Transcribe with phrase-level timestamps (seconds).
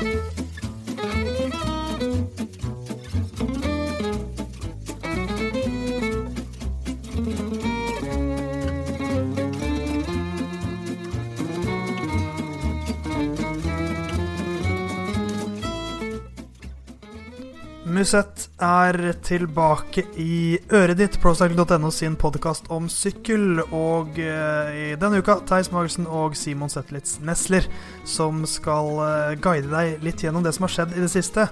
[0.00, 0.47] Bye.
[17.98, 18.94] Musett er
[19.26, 23.58] tilbake i øret ditt, procycle.no sin podkast om sykkel.
[23.74, 27.66] Og uh, i denne uka Theis Magelsen og Simon Settlitz Nesler
[28.06, 31.48] som skal uh, guide deg litt gjennom det som har skjedd i det siste.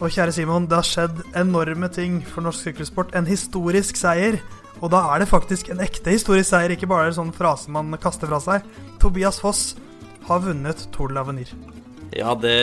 [0.00, 3.14] Og kjære Simon, det har skjedd enorme ting for norsk sykkelsport.
[3.14, 4.40] En historisk seier.
[4.80, 7.94] Og da er det faktisk en ekte historisk seier, ikke bare en sånn frase man
[8.02, 8.66] kaster fra seg.
[8.98, 9.76] Tobias Foss
[10.26, 11.54] har vunnet Tour de l'Avenir.
[12.16, 12.56] Ja, det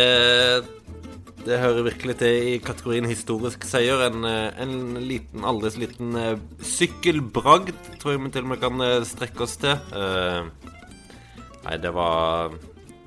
[1.43, 4.05] det hører virkelig til i kategorien historisk seier.
[4.05, 8.61] En, eh, en liten, aldri så liten uh, sykkelbragd, tror jeg vi til og med
[8.61, 9.75] kan uh, strekke oss til.
[9.91, 10.47] Uh,
[11.65, 12.55] nei, det var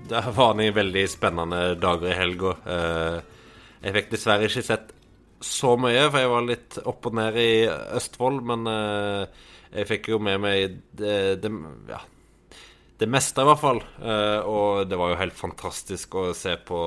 [0.07, 2.53] Det var noen veldig spennende dager i helga.
[3.83, 4.93] jeg fikk dessverre ikke sett
[5.43, 10.21] så mye, for jeg var litt opp og ned i Østfold, men jeg fikk jo
[10.23, 11.51] med meg det, det
[11.91, 11.99] ja,
[13.03, 13.83] det meste, i hvert fall.
[14.47, 16.81] og det var jo helt fantastisk å se på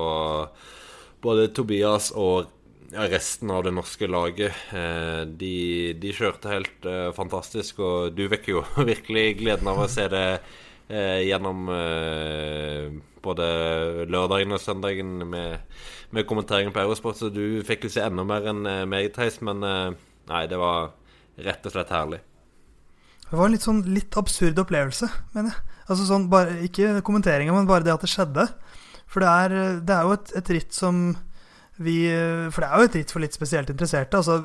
[1.22, 2.48] både Tobias og
[2.90, 4.56] resten av det norske laget.
[4.74, 5.54] Eh, de,
[6.00, 10.26] de kjørte helt uh, fantastisk, og du vekker jo virkelig gleden av å se det
[10.40, 11.70] uh, gjennom
[13.20, 13.46] både
[14.08, 15.60] lørdagen og søndagen med,
[16.10, 17.20] med kommenteringen på Eurosport.
[17.20, 20.94] Så du fikk jo se enda mer enn meg, Theis, men nei, det var
[21.40, 22.22] rett og slett herlig.
[23.30, 25.76] Det var en litt sånn litt absurd opplevelse, mener jeg.
[25.90, 28.48] Altså sånn, bare, Ikke kommenteringa, men bare det at det skjedde.
[29.10, 31.00] For det er, det er jo et, et, ritt som
[31.80, 31.96] vi
[32.52, 34.20] For det er jo et ritt for litt spesielt interesserte.
[34.20, 34.38] Altså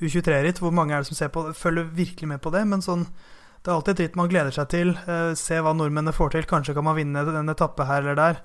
[0.00, 2.62] U23-ritt, hvor mange er det som ser på, følger virkelig med på det?
[2.70, 3.04] Men sånn,
[3.62, 4.94] det er alltid et ritt man gleder seg til.
[5.10, 6.46] Eh, se hva nordmennene får til.
[6.48, 8.40] Kanskje kan man vinne en etappe her eller der.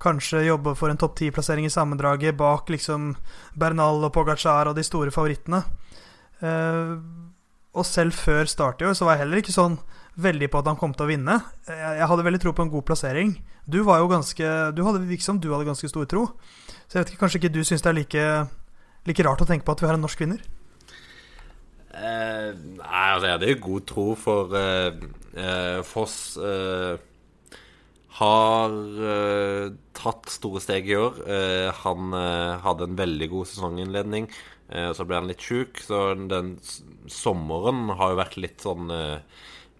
[0.00, 3.14] Kanskje jobbe for en topp ti-plassering i sammendraget bak liksom
[3.60, 5.62] Bernal og Pogacar og de store favorittene.
[6.42, 6.94] Eh,
[7.70, 9.76] og selv før start i år så var jeg heller ikke sånn
[10.18, 11.36] veldig på at han kom til å vinne.
[11.68, 13.34] Jeg, hadde veldig tro på en god plassering.
[13.70, 16.26] Du var jo ganske Du hadde liksom, du hadde ganske stor tro.
[16.88, 18.24] Så jeg vet ikke, kanskje ikke du syns det er like,
[19.06, 20.40] like, rart å tenke på at vi har en norsk vinner?
[21.90, 24.98] Eh, nei, altså jeg hadde jo god tro, for eh,
[25.38, 26.98] eh, Foss eh,
[28.20, 28.74] har
[29.10, 31.20] eh, tatt store steg i år.
[31.26, 32.16] Eh, han
[32.66, 34.30] hadde en veldig god sesonginnledning.
[34.70, 36.52] så ble han litt sjuk, så den
[37.10, 38.86] sommeren har jo vært litt sånn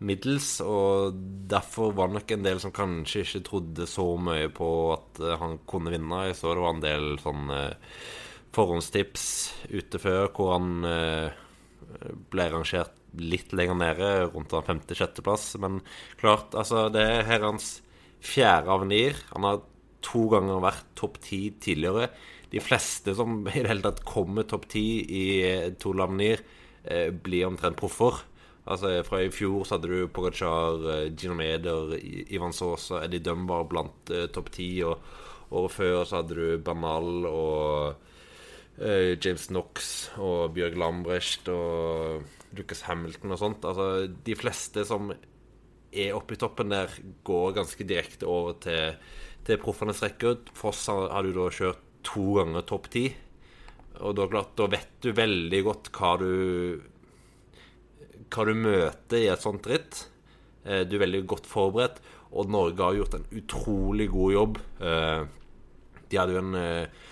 [0.01, 1.17] middels, og
[1.51, 5.37] derfor var det nok en del som kanskje ikke trodde så mye på at eh,
[5.41, 6.25] han kunne vinne.
[6.31, 7.61] Jeg så det var en del sånne
[8.57, 9.27] forhåndstips
[9.71, 11.37] ute før hvor han eh,
[12.33, 15.53] ble rangert litt lenger nede, rundt den femte-sjetteplass.
[15.63, 15.81] Men
[16.21, 17.81] klart, altså, det er her hans
[18.25, 19.19] fjerde avenir.
[19.35, 19.63] Han har
[20.05, 22.11] to ganger vært topp ti tidligere.
[22.51, 25.27] De fleste som i det hele tatt kommer topp ti i
[25.83, 26.43] Tour Avenir,
[26.85, 28.25] eh, blir omtrent proffer.
[28.69, 31.95] Altså Fra i fjor så hadde du Pogacar, eh, Gino Meder,
[32.29, 34.69] Ivan Sosa, Eddie Dumbar blant eh, topp ti.
[34.85, 35.01] Og
[35.51, 37.97] året før så hadde du Bernal og
[38.79, 43.67] eh, James Knox og Bjørg Lambrecht og Lucas Hamilton og sånt.
[43.67, 45.11] Altså De fleste som
[45.91, 46.93] er oppe i toppen der,
[47.27, 48.95] går ganske direkte over til,
[49.47, 50.45] til proffenes rekker.
[50.55, 53.09] Foss har du da kjørt to ganger topp ti.
[54.01, 56.31] Og da, klart, da vet du veldig godt hva du
[58.31, 60.05] hva du møter i et sånt ritt.
[60.65, 64.61] Eh, du er veldig godt forberedt, og Norge har gjort en utrolig god jobb.
[64.81, 65.23] Eh,
[66.11, 67.09] de hadde jo en eh,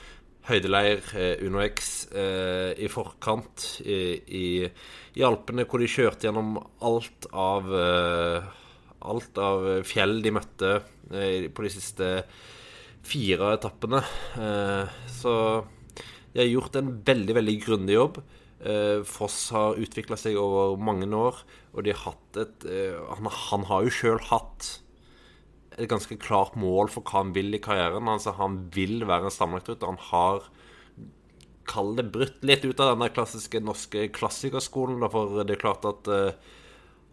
[0.49, 1.03] høydeleir,
[1.45, 3.99] UnoX, i forkant i,
[4.33, 6.55] i, Alpene, hvor de kjørte gjennom
[6.89, 7.69] alt av
[8.99, 10.71] Alt av fjell de møtte
[11.05, 12.09] på de siste
[13.07, 14.01] fire etappene.
[15.21, 15.35] Så
[16.33, 18.19] de har gjort en veldig, veldig grundig jobb.
[18.59, 21.37] Uh, Foss har utvikla seg over mange år,
[21.71, 24.71] og de har hatt et uh, han, han, har jo sjøl hatt
[25.79, 28.11] et ganske klart mål for hva han vil i karrieren.
[28.11, 29.87] Altså, han vil være en sammenlagtrytter.
[29.87, 30.49] Han har
[31.69, 35.03] Kall det brutt litt ut av denne klassiske norske klassikerskolen.
[35.13, 36.57] For det er klart at uh,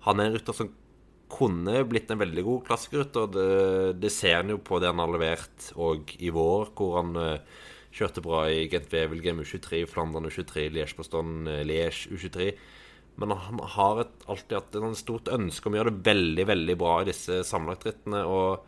[0.08, 0.72] han er en rytter som
[1.30, 3.30] kunne blitt en veldig god klassikerrytter.
[3.36, 3.48] Det,
[4.00, 7.20] det ser han jo på det han har levert òg i vår, hvor han
[7.96, 12.52] Kjørte bra i Gent Wevelgem U23, Flandern U23, Liège-Bastogne, eh, Liège U23.
[13.16, 16.76] Men han har et, alltid hatt et stort ønske om å gjøre det veldig veldig
[16.82, 18.26] bra i disse sammenlagtrittene.
[18.28, 18.66] Og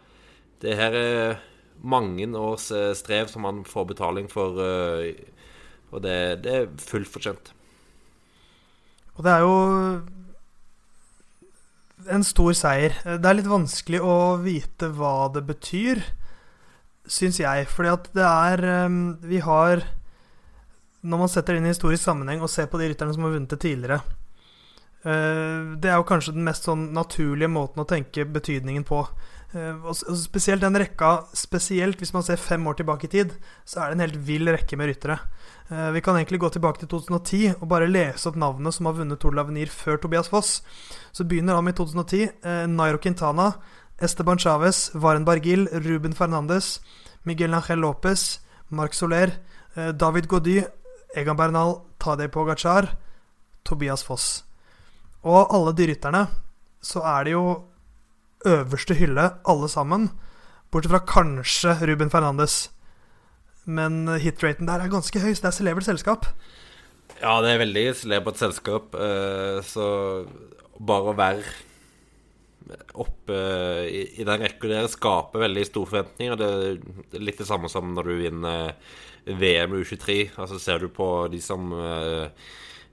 [0.63, 1.41] det her er
[1.83, 4.56] mange års eh, strev som han får betaling for.
[4.63, 5.12] Eh,
[5.91, 7.51] og det, det er fullt fortjent.
[9.18, 9.57] Og det er jo
[12.15, 12.95] en stor seier.
[13.03, 16.03] Det er litt vanskelig å vite hva det betyr.
[17.12, 17.68] Syns jeg.
[17.71, 19.83] Fordi at det er um, Vi har
[21.01, 23.36] Når man setter det inn i historisk sammenheng og ser på de rytterne som har
[23.36, 24.01] vunnet det tidligere
[25.06, 29.06] uh, Det er jo kanskje den mest sånn naturlige måten å tenke betydningen på.
[29.56, 33.80] Uh, og spesielt den rekka Spesielt hvis man ser fem år tilbake i tid, så
[33.80, 35.21] er det en helt vill rekke med ryttere.
[35.71, 38.98] Uh, vi kan egentlig gå tilbake til 2010 og bare lese opp navnene som har
[39.00, 40.59] vunnet Tour de l'Avenir før Tobias Foss.
[41.15, 42.44] Så begynner han i 2010.
[42.71, 43.54] Nairo Quintana,
[43.99, 46.81] Esteban Chávez, Varen Bargil, Ruben Fernandes,
[47.23, 48.39] Miguel Ángel López,
[48.69, 49.39] Marc Soler,
[49.75, 50.63] eh, David Gody,
[51.15, 52.95] Egan Bernal, Tadej Pogacar,
[53.63, 54.44] Tobias Foss.
[55.23, 56.27] Og alle de rytterne,
[56.81, 57.63] så er det jo
[58.45, 60.11] øverste hylle, alle sammen.
[60.71, 62.69] Bortsett fra kanskje Ruben Fernandes.
[63.65, 66.29] Men hitraten der er ganske høy, så det er celebert selskap.
[67.17, 68.94] Ja, det er veldig celebert selskap.
[68.94, 69.88] Eh, så
[70.77, 71.41] bare å være
[72.99, 73.37] oppe
[73.87, 76.39] i, i den rekka der skaper veldig store forventninger.
[76.39, 76.49] Det,
[77.17, 78.73] er litt det samme som når du vinner
[79.27, 80.19] VM U23.
[80.39, 82.27] Altså Ser du på de som uh,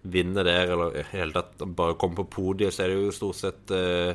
[0.02, 3.40] vinner der, eller i hele tatt bare kommer på podiet, så er det jo stort
[3.40, 4.14] sett uh,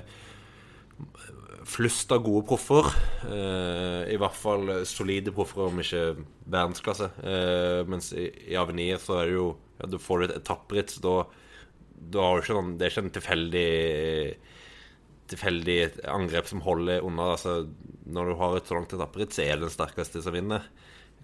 [1.70, 2.92] flust av gode proffer.
[3.26, 6.06] Uh, I hvert fall solide proffer, om ikke
[6.50, 7.12] verdensklasse.
[7.90, 11.18] Mens i, i, Avenir så er det jo ja, Du får et etapperitt, så da,
[12.16, 13.68] da har du ikke noen Det er ikke en tilfeldig
[15.32, 15.80] tilfeldig
[16.10, 17.34] angrep som holder unna.
[17.36, 17.64] Altså,
[18.10, 20.68] når du har et så langt etapperitt, så er det den sterkeste som vinner.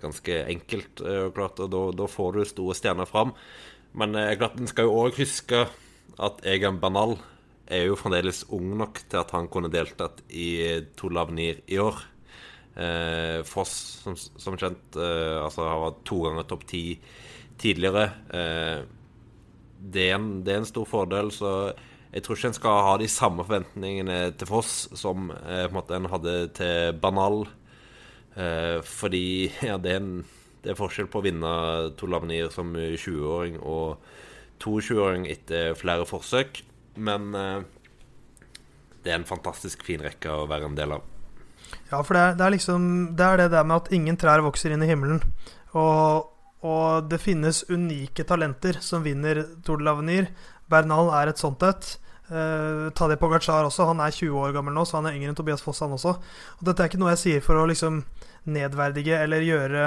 [0.01, 3.35] Ganske enkelt eh, og klart, og da, da får du store stjerner fram.
[3.97, 5.65] Men eh, klart, en skal jo òg huske
[6.15, 7.17] at Egan Bernal
[7.65, 12.03] er jo fremdeles ung nok til at han kunne deltatt i Tour Lavnir i år.
[12.75, 13.73] Eh, Foss,
[14.03, 16.83] som, som kjent, eh, altså har vært to ganger topp ti
[17.61, 18.05] tidligere.
[18.35, 18.79] Eh,
[19.79, 21.51] det, er en, det, er en, stor fordel, så
[22.13, 26.11] jeg tror ikke en skal ha de samme forventningene til Foss som eh, en en
[26.11, 27.45] hadde til Banal.
[28.35, 30.25] Eh, fordi ja, det, er en,
[30.63, 31.55] det er forskjell på å vinne
[31.97, 33.97] to Lavenir som 20-åring og
[34.63, 36.63] 22-åring etter flere forsøk.
[36.95, 37.65] Men eh,
[39.03, 41.11] det er en fantastisk fin rekke å være en del av.
[41.89, 42.87] Ja, for det er, det er liksom
[43.17, 45.21] Det er det der med at ingen trær vokser inn i himmelen.
[45.75, 46.31] Og,
[46.65, 50.29] og det finnes unike talenter som vinner Tour de l'Avenir.
[50.71, 51.95] Bernal er et sånt et.
[52.25, 55.38] Uh, Tadej Pogacar også, han er 20 år gammel nå, så han er yngre enn
[55.38, 56.15] Tobias Foss, han også.
[56.57, 58.01] Og dette er ikke noe jeg sier for å liksom
[58.50, 59.85] nedverdige eller gjøre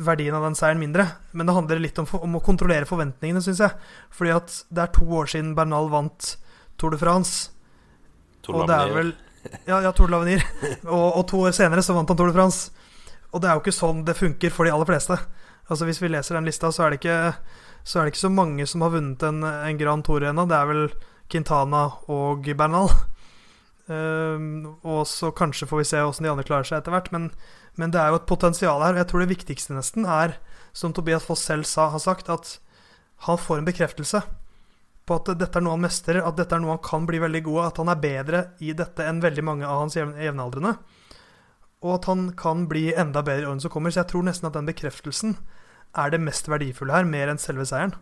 [0.00, 1.06] verdien av den seieren mindre,
[1.36, 3.90] men det handler litt om, om å kontrollere forventningene, syns jeg.
[4.16, 6.34] Fordi at det er to år siden Bernal vant
[6.80, 7.50] Tour de France.
[8.44, 9.10] Tour og det er vel
[9.68, 10.44] Ja, ja Tour de l'Avenir.
[10.94, 12.72] og, og, to år senere så vant han Tour de France.
[13.30, 15.16] Og det er jo ikke sånn det funker for de aller fleste.
[15.70, 17.18] Altså Hvis vi leser den lista, så er det ikke
[17.82, 20.46] så, er det ikke så mange som har vunnet en, en Grand Tour ennå.
[20.50, 20.84] Det er vel
[21.30, 22.92] Quintana og Bernal.
[23.90, 27.10] Uh, og så kanskje får vi se åssen de andre klarer seg etter hvert.
[27.14, 27.30] Men,
[27.80, 28.94] men, det er jo et potensial her.
[28.94, 30.36] Og jeg tror det viktigste nesten er,
[30.76, 32.58] som Tobias Foss selv sa, har sagt, at
[33.26, 34.22] han får en bekreftelse
[35.10, 37.42] på at dette er noe han mestrer, at dette er noe han kan bli veldig
[37.48, 40.76] god av, at han er bedre i dette enn veldig mange av hans jevnaldrende.
[41.80, 43.90] Og at han kan bli enda bedre i årene som kommer.
[43.90, 45.34] Så jeg tror nesten at den bekreftelsen
[45.96, 47.94] er det mest verdifulle her, mer enn selve seieren.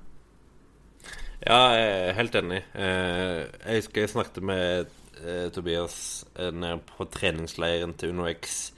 [1.38, 2.64] Ja, jeg er helt enig.
[2.74, 4.88] Eh, jeg husker jeg snakket med
[5.22, 8.72] eh, Tobias eh, nede på treningsleiren til UnoX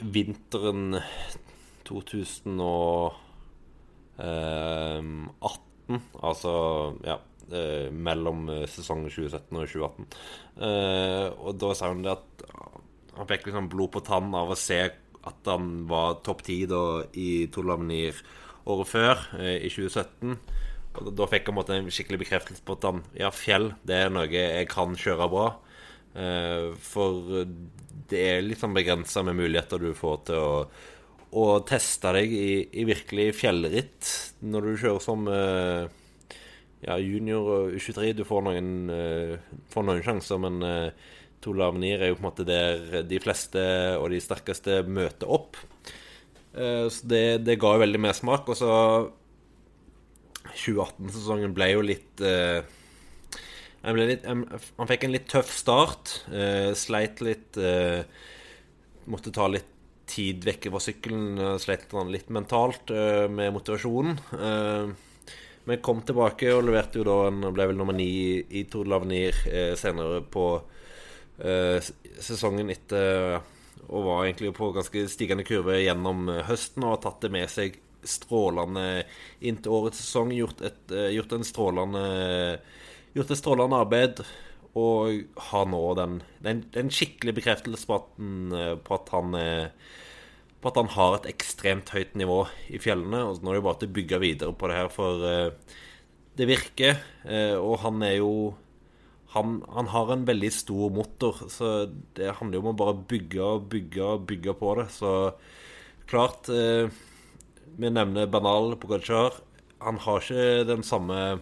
[0.00, 0.96] vinteren
[1.86, 3.12] 2018.
[6.22, 6.54] Altså
[7.04, 7.16] ja,
[7.92, 10.06] mellom sesongen 2017 og 2018.
[11.36, 12.28] Og da sa hun det at
[13.12, 14.80] han fikk liksom blod på tann av å se
[15.28, 18.18] at han var topp ti i Tour Lavenir
[18.66, 20.36] året før, i 2017.
[21.00, 24.12] Og da fikk jeg en, en skikkelig bekreftelse på at han, ja, fjell det er
[24.12, 25.46] noe jeg kan kjøre bra.
[26.12, 27.46] Uh, for
[28.10, 30.58] det er litt sånn begrensa med muligheter du får til å,
[31.40, 34.10] å teste deg i, i, virkelig fjellritt
[34.44, 35.88] når du kjører som uh,
[36.84, 38.12] ja, junior og U23.
[38.18, 41.10] Du får noen, uh, får noen sjanser, men uh,
[41.42, 43.62] Tour Avenir er jo på en måte der de fleste
[43.98, 45.58] og de sterkeste møter opp.
[46.52, 48.48] så det, det ga jo veldig mersmak.
[48.52, 48.72] Og så
[50.52, 52.22] 2018-sesongen ble jo litt
[53.82, 56.16] han, litt, han, fikk en litt tøff start.
[56.30, 57.58] Uh, sleit litt
[59.10, 59.66] Måtte ta litt
[60.06, 61.40] tid vekk fra sykkelen.
[61.58, 62.92] sleit litt mentalt
[63.32, 64.20] med motivasjonen.
[65.64, 68.90] men kom tilbake og leverte jo da Han ble vel nummer ni i Tour de
[68.90, 69.34] l'Avenir
[69.78, 70.46] senere på
[71.42, 73.40] sesongen etter.
[73.88, 77.80] og var egentlig på ganske stigende kurve gjennom høsten og har tatt det med seg
[78.06, 79.04] strålende
[79.42, 80.32] inn til årets sesong.
[80.34, 82.60] Gjort et, eh, gjort en strålende,
[83.14, 84.24] gjort et strålende arbeid.
[84.74, 87.98] og har nå den, den, den skikkelige bekreftelsen på
[88.80, 89.34] på at han
[90.62, 93.20] på at han har et ekstremt høyt nivå i fjellene.
[93.20, 95.20] Og nå er det bare til å bygge videre på det her, for
[96.38, 97.02] det virker.
[97.60, 98.54] Og han er jo
[99.32, 101.70] han, han, har en veldig stor motor, så
[102.18, 104.88] det handler jo om å bare bygge og bygge og bygge på det.
[104.92, 105.12] Så
[106.10, 109.38] klart Vi nevner Banal Pogacar.
[109.80, 111.40] Han har ikke den samme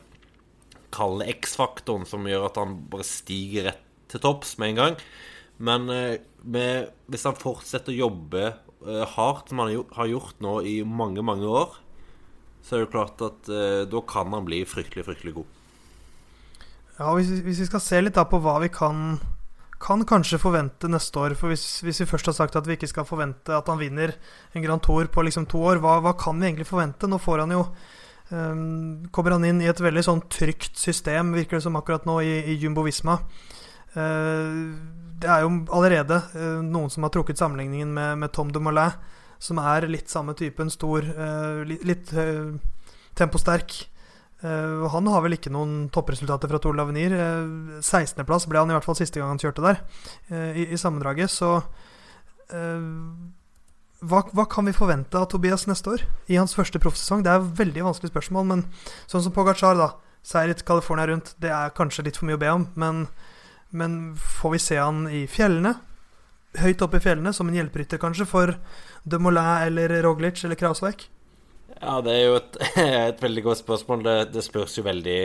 [0.94, 4.99] kalde X-faktoren som gjør at han bare stiger rett til topps med en gang.
[5.61, 10.56] Men eh, med, hvis han fortsetter å jobbe eh, hardt, som han har gjort nå
[10.66, 11.76] i mange, mange år,
[12.64, 15.60] så er det klart at eh, da kan han bli fryktelig, fryktelig god.
[17.00, 19.14] Ja, hvis, hvis vi skal se litt da på hva vi kan,
[19.80, 22.90] kan kanskje forvente neste år For hvis, hvis, vi først har sagt at vi ikke
[22.90, 24.12] skal forvente at han vinner
[24.52, 27.09] en Grand Tour på liksom to år, hva, hva kan vi egentlig forvente?
[27.09, 27.64] Nå får han jo
[28.30, 32.21] Um, kommer han inn i et veldig sånn trygt system, virker det som akkurat nå,
[32.23, 33.16] i, i Jumbo Visma.
[33.97, 34.78] Uh,
[35.19, 38.95] det er jo allerede uh, noen som har trukket sammenligningen med, med Tom de Molin,
[39.42, 42.14] som er litt samme typen, stor, uh, litt, litt
[43.19, 43.80] temposterk.
[44.40, 47.12] Han har vel ikke noen toppresultater fra Tour Lavenir.
[47.85, 49.82] 16.-plass ble han i hvert fall siste gang han kjørte der,
[50.56, 51.28] i, i sammendraget.
[51.28, 51.59] Så
[54.00, 56.04] hva, hva, kan vi forvente av Tobias neste år?
[56.32, 57.25] I hans første proffsesong?
[57.25, 58.64] Det er et veldig vanskelig spørsmål, men
[59.11, 59.92] sånn som Pogacar, da.
[60.25, 62.66] Seier i California rundt, det er kanskje litt for mye å be om.
[62.80, 63.04] Men,
[63.76, 64.00] men
[64.40, 65.75] får vi se han i fjellene?
[66.61, 68.56] Høyt oppe i fjellene, som en hjelperytter kanskje, for
[69.04, 71.11] de Molin eller Roglic eller Krausvik?
[71.80, 72.56] Ja, det er jo et,
[73.10, 74.02] et veldig godt spørsmål.
[74.04, 75.20] Det, det, spørs jo veldig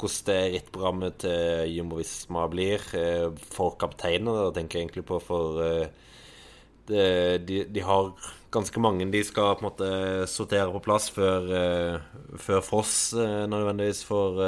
[0.00, 5.20] hvordan det rittprogrammet til Jumbo Visma blir eh, for kapteinene, Da tenker jeg egentlig på
[5.22, 5.84] for uh,
[6.88, 7.04] det,
[7.46, 8.10] de, de, har
[8.52, 9.90] ganske mange de skal på en måte
[10.28, 14.40] sortere på plass før, uh, før Foss nødvendigvis får,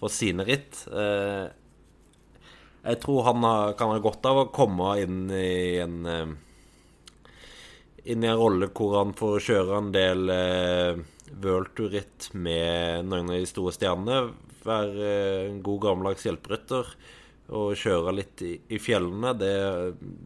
[0.00, 0.84] får, sine ritt.
[2.84, 6.38] jeg tror han kan ha godt av å komme inn i en
[8.08, 11.00] inn i en rolle hvor han får kjøre en del eh,
[11.44, 14.34] worldtour-ritt med noen av de store stjernene.
[14.64, 15.12] Være
[15.48, 16.92] en god gammeldags hjelperytter
[17.56, 19.52] og kjøre litt i, i fjellene, det,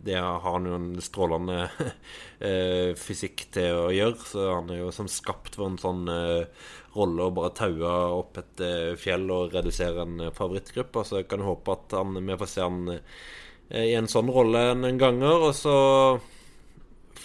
[0.02, 1.58] det, har han jo en strålende
[2.48, 4.26] eh, fysikk til å gjøre.
[4.26, 6.64] Så han er jo som skapt for en sånn eh,
[6.96, 11.06] rolle å bare taue opp et eh, fjell og redusere en eh, favorittgruppe.
[11.06, 14.72] Så jeg kan håpe at han, vi får se han eh, i en sånn rolle
[14.80, 15.46] noen ganger.
[15.46, 15.76] Og så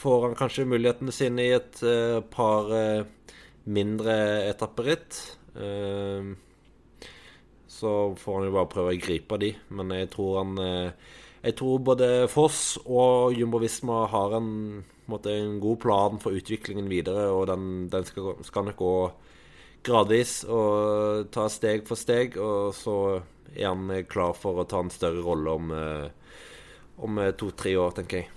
[0.08, 2.72] får han kanskje mulighetene sine i et uh, par
[3.68, 4.16] mindre
[4.48, 5.20] etapperitt.
[5.52, 6.36] Uh,
[7.80, 9.52] så får han jo bare prøve å gripe de.
[9.78, 14.50] Men jeg tror han eh, Jeg tror både Foss og Jumbo Visma har en,
[14.82, 18.96] en, måte, en god plan for utviklingen videre, og den, den skal, skal, nok gå
[19.86, 22.40] gradvis og ta steg for steg.
[22.42, 22.98] Og så
[23.54, 26.34] er han klar for å ta en større rolle om, eh,
[27.06, 28.37] om to-tre år, tenker jeg.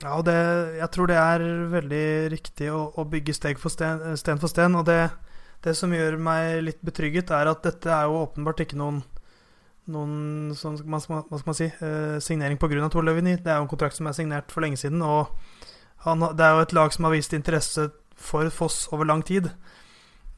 [0.00, 0.36] Ja, og det,
[0.78, 1.42] jeg tror det er
[1.74, 4.78] veldig riktig å, å bygge steg for sten, sten for sten.
[4.80, 5.10] Og det,
[5.66, 9.02] det som gjør meg litt betrygget, er at dette er jo åpenbart ikke noen
[9.90, 12.88] noen sånn, hva skal man si, eh, signering pga.
[12.90, 13.36] Tor Løvini.
[13.36, 15.02] Det er jo en kontrakt som er signert for lenge siden.
[15.02, 15.30] Og
[16.04, 19.50] han, det er jo et lag som har vist interesse for Foss over lang tid.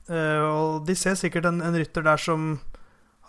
[0.08, 2.60] Eh, og de ser sikkert en, en, rytter der som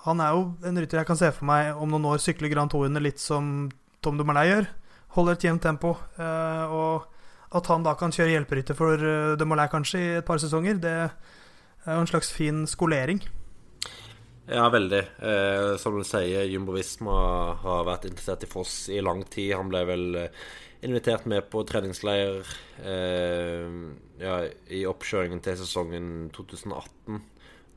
[0.03, 2.71] Han er jo en rytter jeg kan se for meg om noen år sykler Grand
[2.71, 3.69] Tourene litt som
[4.01, 4.65] Tom Dumoulin gjør.
[5.13, 5.95] Holder et jevnt tempo.
[6.17, 7.09] Eh, og
[7.53, 10.93] at han da kan kjøre hjelperytter for uh, Dumoulin kanskje i et par sesonger, det
[11.03, 11.11] er
[11.85, 13.21] jo en slags fin skolering.
[14.49, 15.03] Ja, veldig.
[15.23, 17.15] Eh, som du sier, Jumbo Visma
[17.61, 19.53] har vært interessert i Foss i lang tid.
[19.55, 20.41] Han ble vel eh,
[20.83, 22.41] invitert med på treningsleir
[22.83, 23.69] eh,
[24.19, 27.21] ja, i oppkjøringen til sesongen 2018.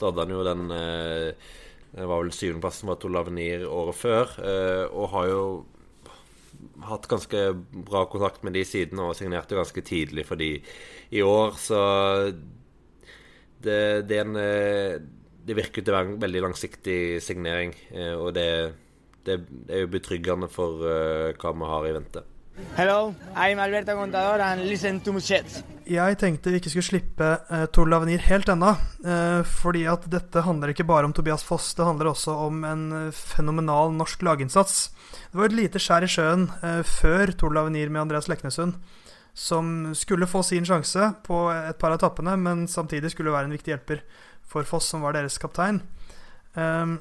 [0.01, 1.55] Da hadde han jo den eh,
[1.95, 4.35] Det var vel syvendeplassen var Tour Lavenir året før.
[4.43, 5.47] Eh, og har jo
[6.87, 7.43] hatt ganske
[7.87, 10.55] bra kontakt med de siden og signerte ganske tidlig for de
[11.11, 11.57] i år.
[11.61, 11.81] Så
[13.63, 14.97] det, det, en, eh,
[15.47, 18.49] det virker til å være en veldig langsiktig signering, eh, og det,
[19.27, 19.41] det
[19.73, 22.23] er jo betryggende for uh, hva vi har i vente.
[22.77, 25.63] Hello, I'm Alberto Contador and listen to shit.
[25.87, 28.73] Jeg tenkte vi ikke skulle slippe uh, Tor Lavenir helt ennå.
[29.05, 32.87] Uh, fordi at dette handler ikke bare om Tobias Foss, det handler også om en
[33.15, 34.91] fenomenal norsk laginnsats.
[35.31, 38.81] Det var et lite skjær i sjøen uh, før Tor Lavenir med Andreas Leknesund
[39.37, 43.53] som skulle få sin sjanse på et par av etappene, men samtidig skulle være en
[43.53, 44.01] viktig hjelper
[44.49, 45.83] for Foss, som var deres kaptein.
[46.55, 46.97] Um,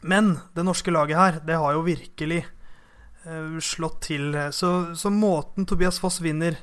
[0.00, 2.40] men det norske laget her, det har jo virkelig
[3.64, 4.34] slått til.
[4.52, 6.58] Så, så, måten Tobias Foss vinner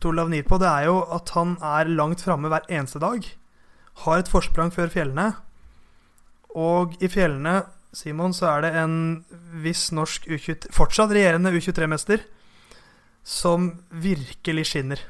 [0.00, 3.26] Tour Lavnir på, det er jo at han er langt framme hver eneste dag.
[4.04, 5.28] Har et forsprang før fjellene.
[6.56, 7.62] Og i fjellene,
[7.94, 8.96] Simon, så er det en
[9.62, 12.24] viss norsk U23, fortsatt regjerende U23-mester
[13.26, 15.02] som virkelig skinner.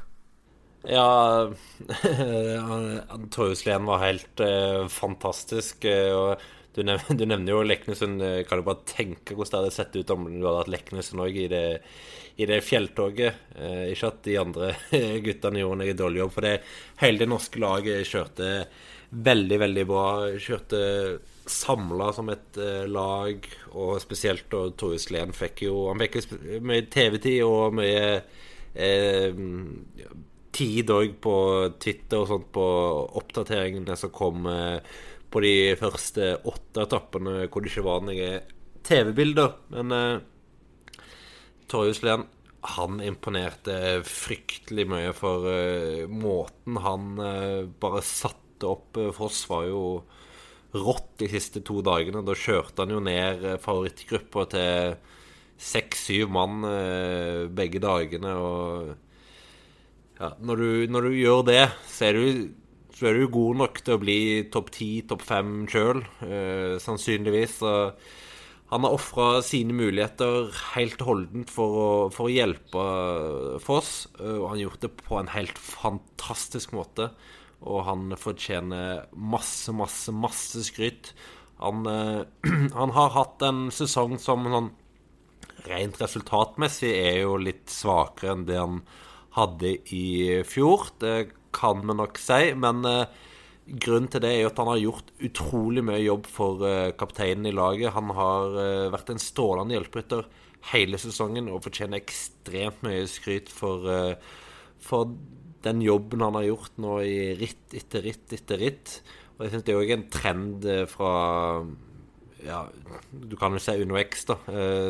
[0.89, 1.51] Ja
[3.35, 5.85] Torjus Lehn var helt eh, fantastisk.
[5.85, 6.41] Eh, og
[6.75, 10.15] du, nev du, nevner jo Leknesund, Kan du bare tenke hvordan det hadde sett ut
[10.15, 13.43] om du hadde hatt Leknesund òg i, i, det fjelltoget?
[13.57, 14.71] Eh, ikke at de andre
[15.27, 16.55] guttene gjorde en dårlig jobb, for det
[17.03, 18.55] hele det norske laget kjørte
[19.11, 20.07] veldig, veldig bra.
[20.39, 20.83] Kjørte
[21.51, 26.85] samla som et lag, og spesielt da Tore Lehn fikk jo Han fikk jo mye
[26.87, 28.05] TV-tid og mye
[28.75, 29.35] eh,
[30.53, 31.37] tid òg på
[31.81, 32.67] Twitter og sånt på
[33.21, 34.79] oppdateringene som kom eh,
[35.31, 38.57] på de første åtte etappene hvor det ikke var noen
[38.87, 39.57] TV-bilder.
[39.75, 41.03] Men eh,
[41.71, 42.27] Torjus Lehn
[42.77, 49.65] han imponerte fryktelig mye for eh, måten han eh, bare satte opp uh, Foss var
[49.71, 49.85] jo
[50.77, 52.21] rått de siste to dagene.
[52.27, 54.99] Da kjørte han jo ned favorittgruppa til
[55.61, 56.61] seks-syv mann
[57.57, 58.35] begge dagene.
[58.37, 58.93] og
[60.21, 62.53] ja, når, du, når, du, gjør det, så er du,
[63.01, 64.21] så er du god nok til å bli
[64.53, 67.55] topp ti, topp fem sjøl, eh, sannsynligvis.
[67.63, 67.71] Så
[68.69, 72.85] han har ofra sine muligheter helt holdent for å, for å hjelpe
[73.65, 74.05] Foss.
[74.21, 77.09] Eh, og han har gjort det på en helt fantastisk måte.
[77.65, 81.15] Og han fortjener masse, masse, masse skryt.
[81.65, 82.29] Han, eh,
[82.83, 84.75] han har hatt en sesong som sånn
[85.73, 88.83] rent resultatmessig er jo litt svakere enn det han
[89.37, 90.91] hadde i fjor.
[91.03, 92.53] Det kan vi nok si.
[92.59, 93.05] Men uh,
[93.71, 97.55] grunnen til det er at han har gjort utrolig mye jobb for uh, kapteinen i
[97.55, 97.95] laget.
[97.97, 100.27] Han har uh, vært en strålende hjelperytter
[100.73, 103.87] hele sesongen og fortjener ekstremt mye skryt for,
[104.85, 105.15] for
[105.65, 108.99] den jobben han har gjort nå i ritt etter ritt etter ritt.
[109.39, 111.15] Og jeg syns det er òg en trend fra
[112.45, 112.61] ja,
[113.09, 114.37] du kan jo si under X, da,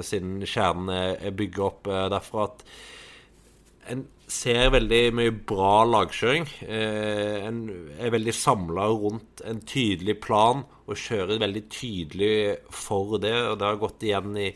[0.02, 2.66] siden kjernen er bygget opp derfra, at
[3.94, 6.46] en ser veldig mye bra lagkjøring.
[6.62, 7.64] Eh, en
[7.98, 12.32] er veldig samla rundt en tydelig plan og kjører veldig tydelig
[12.74, 13.34] for det.
[13.50, 14.48] Og det har gått igjen i,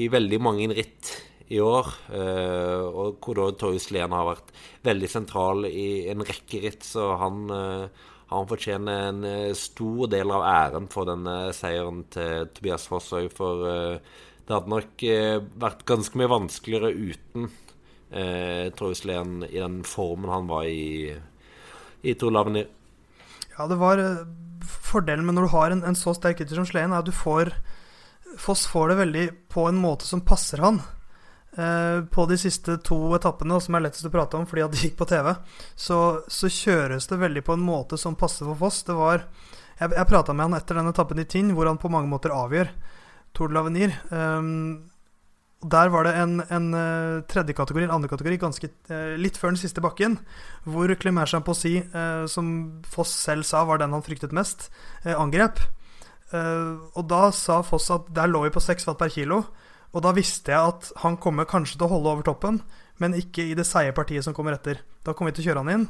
[0.00, 1.12] i veldig mange ritt
[1.52, 1.92] i år.
[2.16, 4.52] Eh, og hvor da Torjus Lehn har vært
[4.88, 6.86] veldig sentral i en rekke ritt.
[6.88, 12.48] Så han, eh, han fortjener en eh, stor del av æren for denne seieren til
[12.56, 13.12] Tobias Foss.
[13.36, 17.52] For eh, det hadde nok eh, vært ganske mye vanskeligere uten
[18.14, 21.14] eh, Troyes Lehn i den formen han var i
[22.04, 22.68] i Tour Lavenir.
[23.56, 24.26] Ja, det var eh,
[24.64, 27.14] Fordelen med når du har en, en så sterk rytter som Sleen, er at du
[27.14, 27.52] får
[28.40, 30.80] Foss får det veldig på en måte som passer han.
[31.54, 34.80] Eh, på de siste to etappene, som er lettest å prate om fordi at de
[34.88, 35.30] gikk på TV,
[35.78, 38.82] så, så, kjøres det veldig på en måte som passer for Foss.
[38.88, 39.22] Det var
[39.78, 42.34] Jeg, jeg prata med han etter den etappen i Tinn, hvor han på mange måter
[42.34, 42.68] avgjør
[43.34, 43.94] Tour de l'Avenir.
[44.10, 44.90] Um,
[45.64, 49.54] der var det en, en uh, tredje kategori, en andre kategori, ganske, uh, litt før
[49.54, 50.18] den siste bakken,
[50.68, 54.68] hvor Clément Champossy, uh, som Foss selv sa var den han fryktet mest,
[55.04, 55.62] angrep.
[56.34, 59.44] og da sa Foss at der lå vi på 6 watt per kilo.
[59.94, 62.58] Og da visste jeg at han kommer kanskje til å holde over toppen,
[62.98, 64.80] men ikke i det seige partiet som kommer etter.
[65.06, 65.86] Da kommer vi til å kjøre han inn.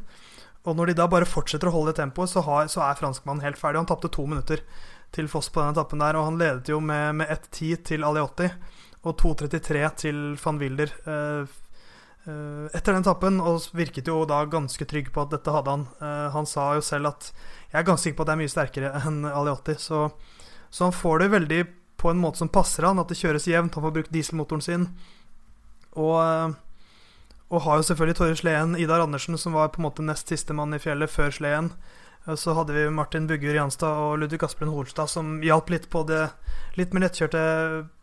[0.68, 3.44] Og når de da bare fortsetter å holde det tempoet, så, har, så er franskmannen
[3.46, 3.80] helt ferdig.
[3.80, 4.60] Han tapte to minutter
[5.14, 8.50] til Foss på denne etappen der, og han ledet jo med, med 1-10 til Aliotti
[9.04, 11.54] og 2.33 til van Wilder eh,
[12.24, 15.86] eh, etter den tappen, og virket jo da ganske trygg på at dette hadde han.
[16.00, 17.32] Eh, han sa jo selv at
[17.70, 20.10] 'jeg er ganske sikker på at det er mye sterkere enn Aliotti', så,
[20.70, 21.62] så, han får det veldig
[21.96, 23.74] på en måte som passer han, at det kjøres jevnt.
[23.74, 24.88] Han får brukt dieselmotoren sin.
[25.96, 26.54] Og,
[27.48, 30.52] og har jo selvfølgelig Torje Sleen, Idar Andersen, som var på en måte nest siste
[30.52, 31.70] mann i fjellet før Sleen.
[32.24, 36.22] Så hadde vi Martin Bugger Janstad og Ludvig Asplund Holstad som hjalp litt på det
[36.78, 37.40] litt mer lettkjørte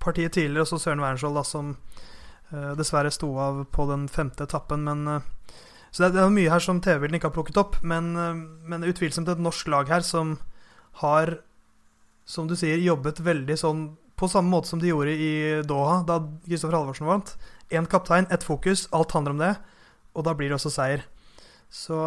[0.02, 1.72] partiet tidligere, og så Søren Wernskjold, da, som
[2.54, 4.86] uh, dessverre sto av på den femte etappen.
[4.86, 5.56] Men, uh,
[5.90, 8.38] så det, det, er mye her som TV-bildene ikke har plukket opp, men, uh,
[8.70, 10.38] men utvilsomt et norsk lag her som
[11.02, 11.40] har,
[12.30, 13.84] som du sier, jobbet veldig sånn
[14.22, 15.34] på samme måte som de gjorde i
[15.66, 17.34] Doha, da Kristoffer Halvorsen vant.
[17.74, 19.54] Én kaptein, ett fokus, alt handler om det,
[20.14, 21.08] og da blir det også seier.
[21.74, 21.98] Så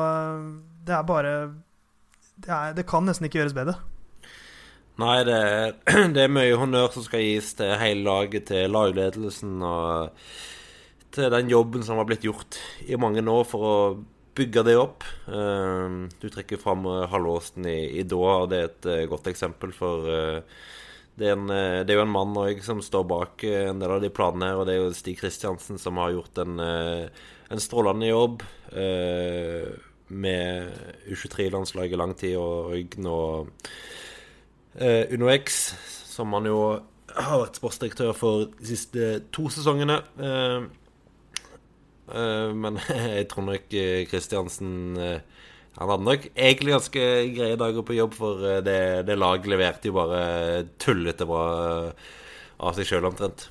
[0.86, 1.32] det er bare
[2.36, 3.76] det, er, det, kan nesten ikke gjøres bedre.
[5.02, 5.76] Nei, det er,
[6.14, 10.18] det er, mye honnør som skal gis til hele laget, til lagledelsen og
[11.14, 12.58] til den jobben som har blitt gjort
[12.90, 13.76] i mange år for å
[14.34, 15.04] bygge det opp.
[15.30, 17.16] Ehm, du trekker fram eh,
[17.70, 19.70] i, i Doha, og det er et eh, godt eksempel.
[19.74, 20.40] For eh,
[21.14, 24.02] det er, en, det er jo en mann også, som står bak en del av
[24.02, 28.08] de planene her, og det er jo Stig Kristiansen som har gjort en, en strålende
[28.10, 28.42] jobb
[30.14, 30.70] med
[31.10, 32.74] U23-landslaget i lang tid, og,
[33.10, 33.50] og
[34.78, 35.74] eh, UnoX,
[36.08, 36.58] som han jo
[37.14, 40.00] har vært sportsdirektør for de siste to sesongene.
[40.18, 40.66] Eh,
[42.14, 42.80] eh, men
[43.18, 43.78] jeg tror nok
[44.10, 44.74] Kristiansen
[45.74, 49.96] Han hadde nok egentlig ganske greie dager på jobb, for det, det laget leverte jo
[49.96, 51.48] bare tullete bra
[52.62, 53.48] av seg sjøl, omtrent.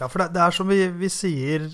[0.00, 1.68] Ja, for det, det er som vi, vi, sier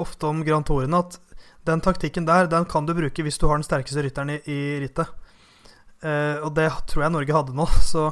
[0.00, 1.18] ofte om Grand Touren, at
[1.64, 4.58] den taktikken der den kan du bruke hvis du har den sterkeste rytteren i, i
[4.84, 5.10] rittet.
[6.04, 7.66] Eh, og det tror jeg Norge hadde nå.
[7.92, 8.08] Så,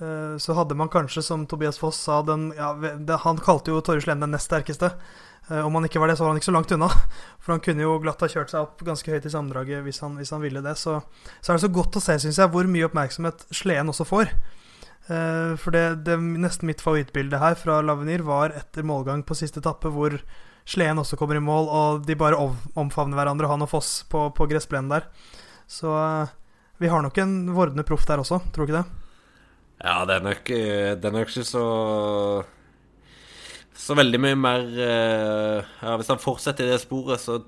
[0.00, 3.80] eh, så hadde man kanskje, som Tobias Foss sa den, ja, det, Han kalte jo
[3.84, 4.92] Torje Slem den nest sterkeste.
[5.50, 6.90] Eh, om han ikke var det, så var han ikke så langt unna.
[7.42, 10.34] For han kunne jo glatt ha kjørt seg opp ganske høyt i sammendraget hvis hvis
[10.36, 10.76] han ville det.
[10.80, 11.00] Så,
[11.40, 14.32] så er det så godt å se, syns jeg, hvor mye oppmerksomhet Sleden også får.
[15.04, 19.60] Uh, for det, det, nesten mitt favorittbilde her fra Lavenir var etter målgang på siste
[19.60, 20.16] etappe, hvor
[20.64, 24.48] Sleden også kommer i mål, og de bare omfavner hverandre, han og Foss, på, på
[24.48, 25.08] gressplenen der.
[25.68, 26.32] Så uh,
[26.80, 29.00] vi har nok en vordende proff der også, tror du ikke det?
[29.84, 31.64] Ja, det er nok, eh, det er nok ikke så
[33.74, 37.40] Så veldig mye mer ja, Hvis han fortsetter i det sporet, så,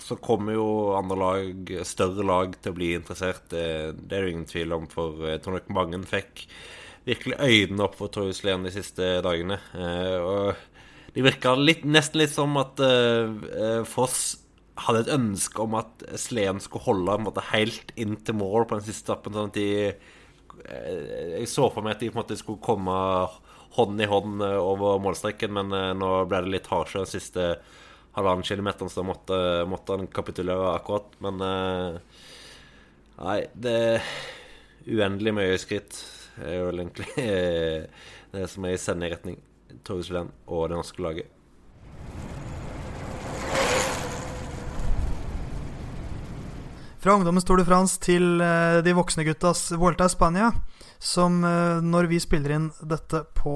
[0.00, 3.44] så, kommer jo andre lag, større lag, til å bli interessert.
[3.52, 3.66] Det,
[4.00, 6.46] det er det ingen tvil om, for jeg tror nok mange fikk
[7.04, 9.58] virkelig øynene opp for Torjus Lehn de siste dagene.
[9.76, 10.73] Eh, og
[11.14, 14.40] det virka nesten litt som at uh, Foss
[14.84, 18.88] hadde et ønske om at sleden skulle holde måte, helt inn til mål på den
[18.88, 19.36] siste etappen.
[19.36, 22.98] Sånn at de uh, Jeg så for meg at de måte skulle komme
[23.74, 27.46] hånd i hånd over målstreken, men nå ble det litt hardsjø den siste
[28.14, 31.16] halvannen kilometeren, så måtte, måtte han kapitulere akkurat.
[31.24, 31.42] Men
[33.14, 34.06] Nei, det er
[34.86, 35.98] uendelig mye skritt
[36.42, 37.84] er jo egentlig eh,
[38.34, 39.36] det som er i senderetning.
[39.38, 39.53] retning
[39.84, 41.30] Torgersland og det norske laget.
[47.04, 50.52] Fra ungdommens Tour de France til eh, de voksne guttas Vuelta i Spania.
[50.98, 53.54] Som eh, når vi spiller inn dette på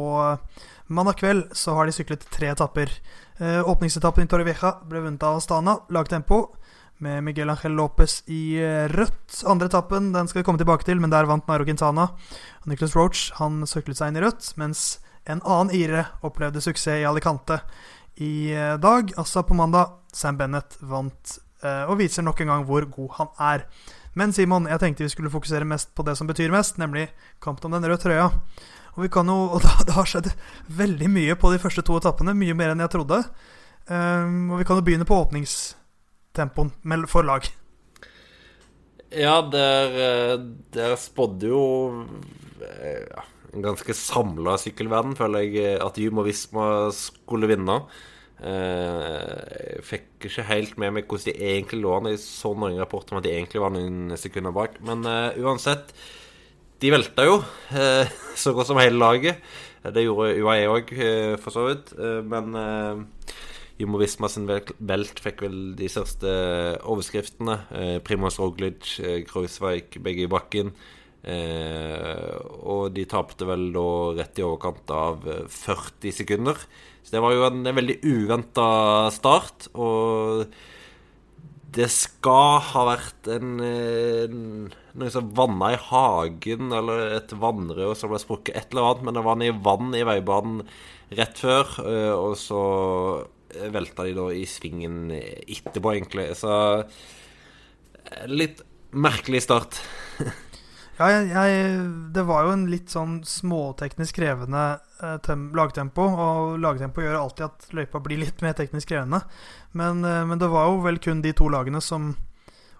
[0.93, 2.93] mandag kveld, så har de syklet tre etapper.
[3.39, 6.41] Åpningsetappen i Torrevieja ble vunnet av Astana, lagtempo
[6.99, 9.43] med Miguel Ángel Lopez i eh, rødt.
[9.47, 12.09] Andre etappen den skal vi komme tilbake til, men der vant Nairo Quintana.
[12.67, 17.07] Nicholas Roach han syklet seg inn i rødt, mens en annen ire opplevde suksess i
[17.07, 17.61] Alicante
[18.19, 19.13] i eh, dag.
[19.17, 19.95] Altså på mandag.
[20.13, 23.67] Sam Bennett vant eh, og viser nok en gang hvor god han er.
[24.19, 27.11] Men Simon, jeg tenkte vi skulle fokusere mest på det som betyr mest, nemlig
[27.45, 28.31] kampen om den røde trøya.
[28.97, 30.33] Og, vi kan jo, og det har skjedd
[30.81, 33.21] veldig mye på de første to etappene, mye mer enn jeg trodde.
[33.89, 36.73] Um, og vi kan jo begynne på åpningstempoen
[37.09, 37.47] for lag.
[39.15, 40.43] Ja, der,
[40.75, 41.63] der spådde jo
[42.59, 47.83] ja, ganske samla sykkelverden, føler jeg, eh, at Jumo Visma skulle vinne.
[48.39, 52.07] Jeg fikk ikke helt med meg hvordan de egentlig lå an.
[52.13, 54.77] Jeg så noen rapporter om at de egentlig var noen sekunder bak.
[54.87, 55.91] Men uh, uansett,
[56.79, 59.43] de velta jo, uh, så godt som hele laget.
[59.83, 61.91] Det gjorde UAE òg, uh, for så vidt.
[62.31, 62.55] men
[63.79, 66.31] Jumbo Visma sin velt fikk vel de største
[66.83, 67.61] overskriftene.
[67.71, 70.73] Eh, Primoz Roglic, eh, Kreuzweig, begge i bakken.
[71.27, 73.87] Eh, og de tapte vel da
[74.21, 76.59] rett i overkant av 40 eh, sekunder.
[77.03, 78.69] Så det var jo en, veldig uventa
[79.15, 79.71] start.
[79.75, 80.47] Og
[81.75, 84.39] det skal ha vært en, en
[84.99, 89.09] noe som vanna i hagen, eller et vannrør som ble sprukket, et eller annet.
[89.09, 90.63] Men det var i vann i veibanen
[91.19, 92.63] rett før, eh, og så
[93.73, 96.31] velta de da i svingen etterpå, egentlig.
[96.37, 96.53] Så
[98.29, 98.61] litt
[98.93, 99.81] merkelig start.
[100.99, 101.83] ja, jeg, jeg,
[102.15, 104.63] det var jo en litt sånn småteknisk krevende
[105.03, 106.07] eh, lagtempo.
[106.09, 109.23] Og lagtempo gjør alltid at løypa blir litt mer teknisk krevende.
[109.79, 112.11] Men, eh, men, det var jo vel kun de to lagene som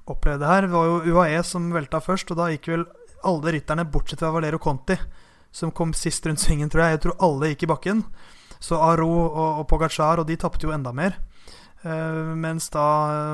[0.09, 0.67] opplevde det her.
[0.67, 2.89] Det var jo UAE som velta først, og da gikk vel
[3.29, 4.97] alle rytterne, bortsett fra Valero Conti,
[5.55, 6.99] som kom sist rundt svingen, tror jeg.
[6.99, 8.03] Jeg tror alle gikk i bakken.
[8.59, 11.19] Så Aro og, og Pogacar, og de tapte jo enda mer.
[11.87, 12.87] Eh, mens da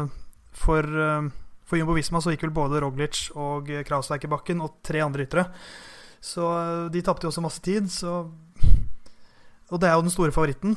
[0.04, 0.08] uh,
[0.52, 1.24] for, uh,
[1.64, 5.24] for Jumbo Visma så gikk vel både Roglic og Krausveik i bakken, og tre andre
[5.24, 5.46] ryttere.
[6.24, 6.44] Så
[6.92, 8.24] de tapte jo også masse tid, så
[9.72, 10.74] Og det er jo den store favoritten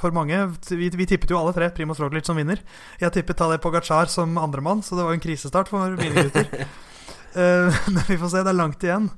[0.00, 0.38] for mange.
[0.72, 2.62] Vi, vi, tippet jo alle tre Primoz Roglic som vinner.
[2.98, 6.64] Jeg tippet Tadej Pogacar som andremann, så det var jo en krisestart for mine gutter.
[7.94, 9.08] men vi får se, det er langt igjen.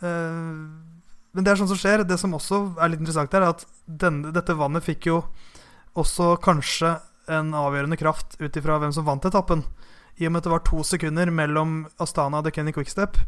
[0.00, 2.04] Men det er sånn som skjer.
[2.06, 5.20] Det som også er litt interessant, er at denne, dette vannet fikk jo
[5.98, 6.96] også kanskje
[7.28, 9.64] en avgjørende kraft ut ifra hvem som vant etappen.
[10.18, 13.20] I og med at det var to sekunder mellom Astana og Kenny Quickstep.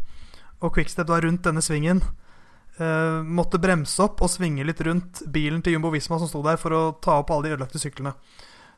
[0.60, 5.62] Og Quickstep da rundt denne svingen eh, måtte bremse opp og svinge litt rundt bilen
[5.62, 8.14] til Jumbo Visma som sto der, for å ta opp alle de ødelagte syklene.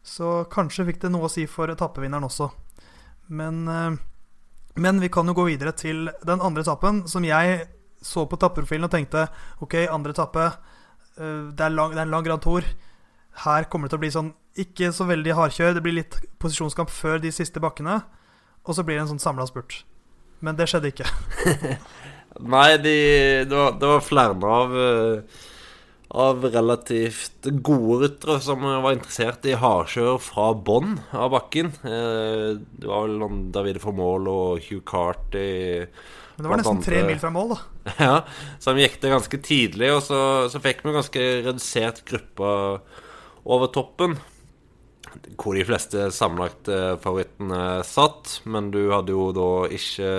[0.02, 2.50] Så kanskje fikk det noe å si for etappevinneren også.
[3.32, 3.96] Men, eh,
[4.76, 7.66] men vi kan jo gå videre til den andre etappen, som jeg
[8.02, 9.28] så på tappeprofilen og tenkte
[9.62, 10.46] ok, andre etappe,
[11.16, 12.66] eh, det, er det er en lang Grand Tour.
[13.46, 15.76] Her kommer det til å bli sånn ikke så veldig hardkjør.
[15.76, 18.00] Det blir litt posisjonskamp før de siste bakkene.
[18.62, 19.82] Og så blir det en sånn samla spurt.
[20.42, 21.08] Men det skjedde ikke.
[22.54, 22.96] Nei, de,
[23.48, 25.40] det, var, det var flere av eh,
[26.12, 31.70] av relativt gode ryttere som var interessert i hardkjør fra bånn av bakken.
[31.88, 37.00] Eh, det var vel noen David Formål og Hugh Carty Men det var nesten tre
[37.08, 37.60] mil fra mål, da.
[38.06, 38.18] Ja,
[38.60, 40.20] så de gikk det ganske tidlig, og så,
[40.52, 42.52] så fikk vi ganske redusert gruppe
[43.42, 44.18] over toppen.
[45.36, 50.10] Hvor de fleste sammenlagte favorittene satt, men du hadde jo da ikke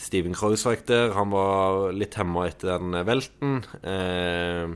[0.00, 1.14] Steven Kreuzweig der.
[1.16, 3.62] Han var litt hemma etter den velten.
[3.82, 4.74] Eh,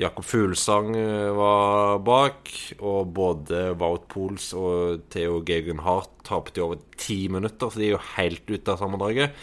[0.00, 6.64] Jakob Fuglesang eh, var bak, og både Wout Pools og Theo Geugen Hart tapte i
[6.64, 9.36] over ti minutter, så de er jo helt ute av sammendraget.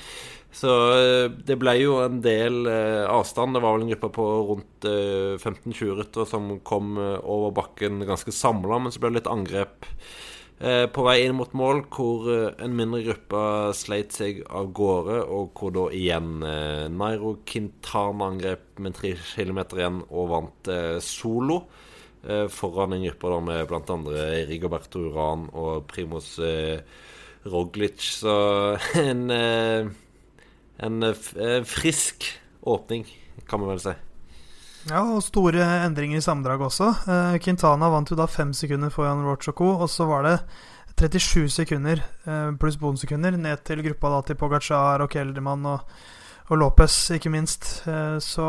[0.51, 3.53] Så eh, det ble jo en del eh, avstand.
[3.55, 8.01] Det var vel en gruppe på rundt eh, 15-20 ryttere som kom eh, over bakken
[8.07, 9.87] ganske samla, men så ble det litt angrep
[10.59, 13.41] Eh, på vei inn mot mål, hvor eh, en mindre gruppe
[13.79, 16.41] sleit seg av gårde, og hvor da igjen
[16.99, 20.71] Nairo Quintana angrep med tre kilometer igjen og vant
[21.03, 21.61] solo.
[22.51, 23.95] Foran en gruppe da med bl.a.
[24.49, 26.33] Rigoberto Uran og Primos
[27.47, 28.03] Roglic.
[28.03, 28.35] Så
[28.99, 29.23] en,
[30.79, 31.03] en
[31.67, 32.29] frisk
[32.61, 33.07] åpning,
[33.49, 33.95] kan vi vel si.
[34.87, 36.89] Ja, og store endringer i sammendraget også.
[37.03, 40.37] Uh, Quintana vant jo da fem sekunder foran Rochoco, og så var det
[40.99, 45.91] 37 sekunder uh, pluss bonussekunder ned til gruppa da til Pogacar og Kelderman og,
[46.47, 47.67] og Lopez, ikke minst.
[47.87, 48.47] Uh, så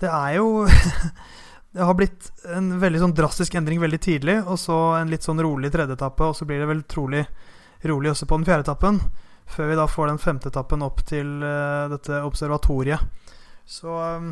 [0.00, 0.64] det er jo
[1.76, 5.42] Det har blitt en veldig sånn drastisk endring veldig tidlig, og så en litt sånn
[5.44, 7.26] rolig tredjeetappe, og så blir det vel trolig
[7.84, 9.00] rolig også på den fjerde etappen,
[9.50, 11.38] før vi da får den femte etappen opp til
[11.92, 13.02] dette observatoriet.
[13.66, 14.30] Så um,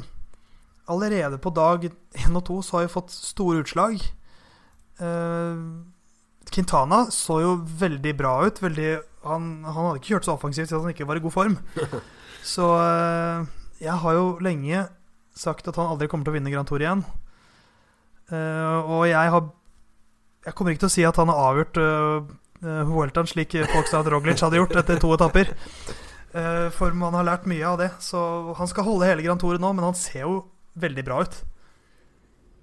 [0.87, 3.99] allerede på dag én og to så har vi fått store utslag.
[5.03, 5.83] Uh,
[6.55, 8.63] Quintana så jo veldig bra ut.
[8.63, 8.93] Veldig,
[9.27, 11.59] han, han, hadde ikke kjørt så offensivt siden at han ikke var i god form.
[12.45, 13.47] Så uh,
[13.81, 14.83] jeg har jo lenge
[15.35, 17.01] sagt at han aldri kommer til å vinne Grand Tour igjen.
[18.35, 19.43] Og jeg har
[20.47, 21.79] Jeg kommer ikke til å si at han har avgjort
[22.63, 25.51] Vueltaen slik folk sa at Roglic hadde gjort etter to etapper.
[26.75, 27.91] for man har lært mye av det.
[28.03, 28.19] Så
[28.59, 30.39] han skal holde hele Grand Tour nå, men han ser jo
[30.75, 31.37] veldig bra ut.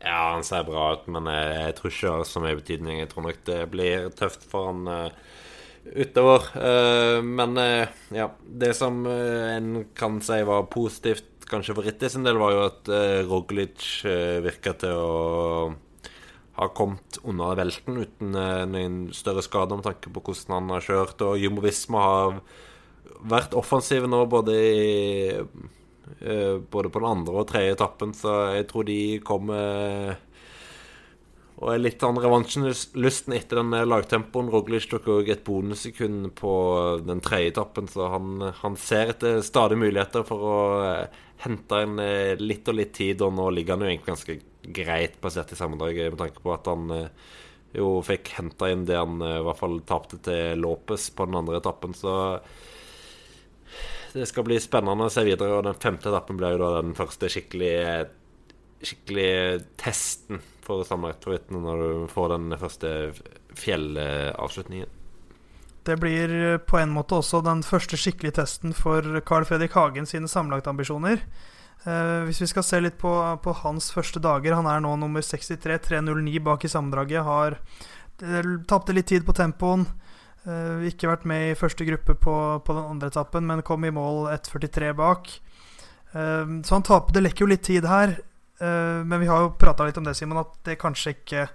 [0.01, 2.99] Ja, han ser bra ut, men jeg, tror ikke det har så mye betydning.
[2.99, 5.37] Jeg tror nok det blir tøft for han uh,
[5.85, 6.49] utover.
[7.21, 7.61] Men
[8.11, 12.65] ja, det som en kan si var positivt, kanskje for Ritti sin del, var jo
[12.65, 12.91] at
[13.29, 13.87] Roglic
[14.43, 15.15] virka til å
[16.61, 18.35] ha kommet unna velten uten
[18.71, 21.23] noen større skade med tanke på hvordan han har kjørt.
[21.25, 21.65] Og Jumbo
[21.97, 22.41] har
[23.21, 24.89] vært offensive nå både i
[26.19, 30.19] Eh, både på den andre og tredje etappen, så jeg tror de kommer
[31.61, 34.49] og er litt sånn revansjelysten etter den lagtempoen.
[34.49, 36.53] Roglic tok òg et bonussekund på
[37.05, 42.01] den tredje etappen, så han, han, ser etter stadig muligheter for å eh, hente inn
[42.01, 43.21] eh, litt og litt tid.
[43.21, 46.67] Og nå ligger han jo egentlig ganske greit basert i sammendraget, med tanke på at
[46.69, 46.91] han
[47.71, 51.61] jo fikk henta inn det han i hvert fall tapte til Lopez på den andre
[51.61, 51.95] etappen.
[51.95, 52.13] Så
[54.13, 55.59] det skal bli spennende å se videre.
[55.59, 58.09] Og den femte etappen blir jo da den første skikkelige,
[58.81, 62.91] skikkelig testen for sammenlagtfavorittene når du får den første
[63.59, 64.97] fjellavslutningen.
[65.81, 70.29] Det blir på en måte også den første skikkelige testen for Carl Fredrik Hagen sine
[70.29, 71.23] sammenlagtambisjoner.
[71.81, 75.23] Eh, hvis vi skal se litt på, på, hans første dager Han er nå nummer
[75.25, 77.25] 63, 3.09 bak i sammendraget.
[77.25, 77.57] Har
[78.21, 79.87] eh, tapte litt tid på tempoen.
[80.41, 83.91] Uh, ikke vært med i første gruppe på, på den andre etappen, men kom i
[83.93, 85.29] mål 1,43 bak.
[86.15, 88.15] Uh, så han taper Det lekker jo litt tid her.
[88.61, 91.45] Uh, men vi har jo prata litt om det, Simon, at det kanskje ikke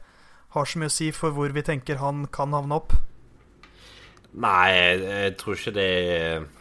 [0.55, 2.95] har så mye å si for hvor vi tenker han kan havne opp.
[4.37, 6.56] Nei, jeg, tror ikke det altså,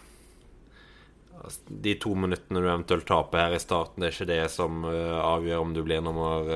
[1.67, 5.62] De to minuttene du eventuelt taper her i starten, det er ikke det som avgjør
[5.62, 6.51] om du blir nummer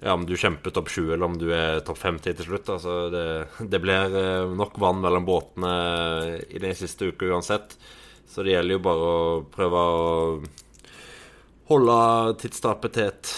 [0.00, 2.70] ja, om du kjemper topp 20 eller om du er topp 50 til slutt.
[2.70, 3.24] Altså, det,
[3.70, 5.72] det, blir eh, nok vann mellom båtene
[6.46, 7.74] i den siste uka uansett.
[8.28, 10.06] Så det gjelder jo bare å prøve å
[11.72, 11.98] holde
[12.42, 13.34] tidstapet til et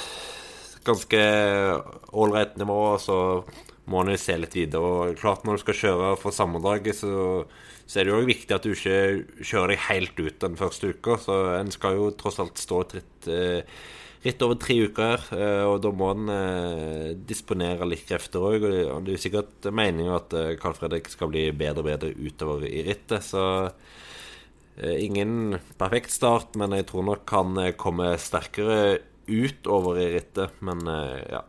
[0.84, 1.24] ganske
[2.12, 2.80] ålreit nivå.
[3.00, 3.16] Så
[3.90, 4.84] må en se litt videre.
[4.84, 7.46] Og klart Når du skal kjøre for sammendraget, så,
[7.90, 8.98] så er det jo viktig at du ikke
[9.42, 11.16] kjører deg helt ut den første uka.
[11.18, 13.66] Så en skal jo tross alt stå tritt eh,
[14.22, 18.68] ritt over tre uker, eh, og da må en eh, disponere litt krefter òg.
[18.68, 22.68] Og det er jo sikkert meninga at Carl Fredrik skal bli bedre og bedre utover
[22.70, 23.26] i rittet.
[23.26, 23.42] Så
[24.80, 30.60] ingen perfekt start, men jeg tror nok han kommer sterkere utover i rittet.
[30.62, 31.42] Men ja.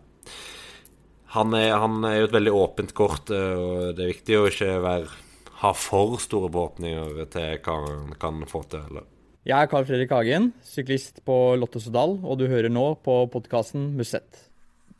[1.38, 4.80] Han er, han er jo et veldig åpent kort, og det er viktig å ikke
[4.84, 5.22] være,
[5.62, 8.86] ha for store forhåpninger til hva han kan få til.
[8.90, 9.06] Eller.
[9.46, 13.92] Jeg er Carl Fredrik Hagen, syklist på Lotto Sodal, og du hører nå på podkasten
[13.98, 14.48] Musett.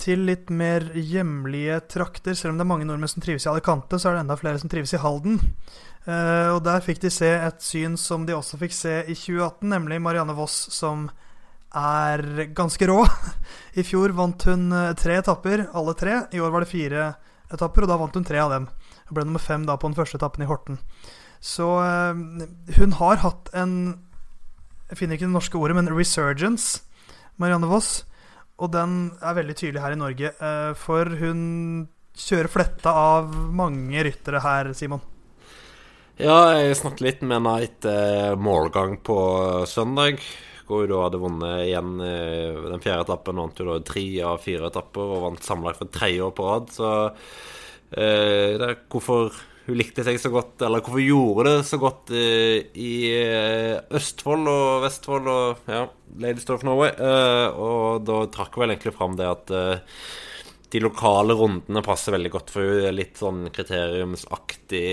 [0.02, 4.00] Til litt mer hjemlige trakter, selv om det er mange nordmenn som trives i Alicante,
[4.02, 5.38] så er det enda flere som trives i Halden.
[6.08, 9.68] Uh, og der fikk de se et syn som de også fikk se i 2018,
[9.70, 11.06] nemlig Marianne Voss som
[11.78, 13.04] er ganske rå.
[13.80, 16.18] I fjor vant hun eh, tre etapper, alle tre.
[16.36, 17.06] I år var det fire
[17.52, 18.66] etapper, og da vant hun tre av dem.
[19.12, 20.78] Hun ble nummer fem da på den første etappen i Horten.
[21.44, 22.16] Så eh,
[22.78, 23.74] hun har hatt en
[24.88, 26.80] Jeg finner ikke det norske ordet, men resurgence,
[27.36, 28.06] Marianne Voss.
[28.62, 31.42] Og den er veldig tydelig her i Norge, eh, for hun
[32.16, 35.04] kjører fletta av mange ryttere her, Simon.
[36.22, 39.18] Ja, jeg snakket litt med henne etter målgang på
[39.68, 40.24] søndag.
[40.68, 43.44] Hvor hun hadde vunnet igjen eh, den fjerde etappen.
[43.44, 46.72] Vant hun da tre av fire etapper og vant sammenlagt for tredje år på rad.
[46.72, 46.92] Så
[47.98, 49.32] eh, hvorfor
[49.68, 54.50] hun likte seg så godt, eller hvorfor gjorde det så godt eh, i eh, Østfold
[54.50, 55.86] og Vestfold og ja,
[56.24, 56.92] Ladies of Norway.
[56.98, 60.02] Eh, og da trakk hun vel egentlig fram det at eh,
[60.72, 62.96] de lokale rundene passer veldig godt for henne.
[62.96, 64.86] Litt sånn kriteriumsaktig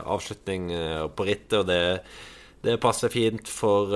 [0.00, 0.70] avslutning
[1.12, 1.82] på rittet, og det,
[2.64, 3.92] det passer fint for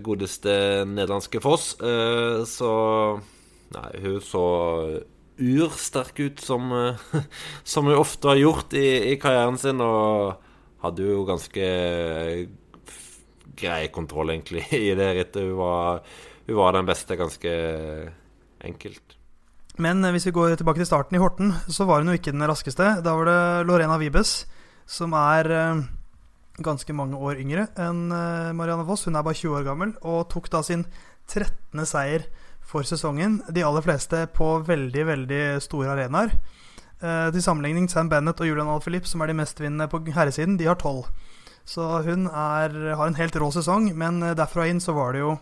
[0.00, 0.54] godeste
[0.88, 1.74] nederlandske Foss.
[1.84, 2.72] Eh, så
[3.70, 4.44] Nei, hun så
[5.40, 7.22] ursterk ut, som, eh,
[7.64, 10.40] som hun ofte har gjort i, i karrieren sin, og
[10.84, 11.68] hadde jo ganske
[13.60, 15.44] grei kontroll, egentlig, i det rittet.
[15.44, 16.04] Hun var,
[16.46, 17.54] hun var den beste, ganske
[18.64, 19.16] enkelt.
[19.80, 22.34] Men eh, hvis vi går tilbake til starten i Horten, så var hun jo ikke
[22.34, 22.96] den raskeste.
[23.04, 24.44] Da var det Lorena Vibes,
[24.88, 25.82] som er eh,
[26.60, 29.06] ganske mange år yngre enn eh, Marianne Voss.
[29.08, 30.84] Hun er bare 20 år gammel, og tok da sin
[31.30, 31.84] 13.
[31.86, 32.26] seier
[32.70, 33.40] for sesongen.
[33.50, 36.36] De aller fleste på veldig, veldig store arenaer.
[37.00, 40.68] Eh, til sammenligning Sam Bennett og Julian Alphilippe, som er de mestvinnende på herresiden, de
[40.70, 41.08] har 12.
[41.68, 45.24] Så hun er, har en helt rå sesong, men eh, derfra inn så var det
[45.24, 45.32] jo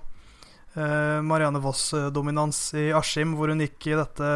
[0.77, 4.33] eh, Marianne Voss-dominans i Askim, hvor hun gikk i dette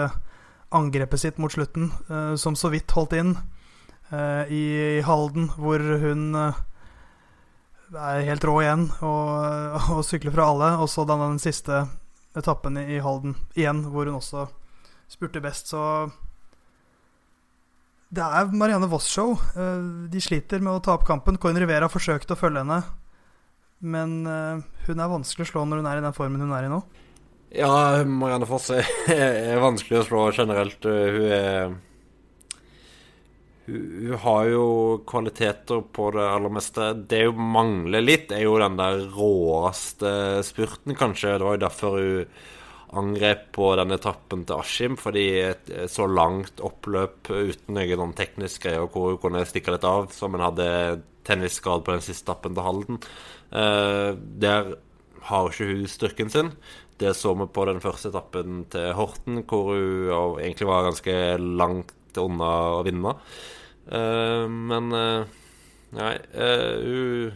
[0.72, 3.36] angrepet sitt mot slutten, eh, som så vidt holdt inn.
[4.12, 4.64] Eh, I
[5.06, 6.62] Halden, hvor hun eh,
[7.92, 10.70] er helt rå igjen og, og sykler fra alle.
[10.82, 11.84] Og så den, den siste
[12.38, 14.46] etappen i, Halden igjen, hvor hun også
[15.12, 15.68] spurte best.
[15.72, 15.82] Så
[18.12, 19.34] det er Marianne Voss-show.
[19.56, 21.38] Eh, De sliter med å ta opp kampen.
[21.40, 22.82] Coin Rivera forsøkte å følge henne,
[23.80, 26.68] men eh, hun er vanskelig å slå når hun er i den formen hun er
[26.68, 26.82] i nå.
[27.52, 27.72] Ja,
[28.08, 30.80] Marianne Foss er, er vanskelig å slå generelt.
[30.84, 31.74] Hun er
[33.66, 34.64] hun, har jo
[35.08, 36.88] kvaliteter på det aller meste.
[37.08, 41.36] Det hun mangler litt, er jo den der råeste spurten, kanskje.
[41.38, 42.34] Det var jo derfor hun
[42.92, 48.66] angrep på den etappen til Askim, fordi et så langt oppløp uten noen sånn teknisk
[48.66, 50.68] greier hvor hun kunne stikke litt av, som hun hadde
[51.24, 53.00] tennisskade på den siste etappen til Halden.
[53.52, 54.10] Eh,
[54.44, 54.74] der
[55.28, 56.52] har ikke hun styrken sin.
[57.00, 61.96] Det så vi på den første etappen til Horten, hvor hun egentlig var ganske langt
[62.20, 63.14] unna å vinne.
[63.90, 65.24] Eh, men eh,
[65.96, 67.32] nei, eh, hun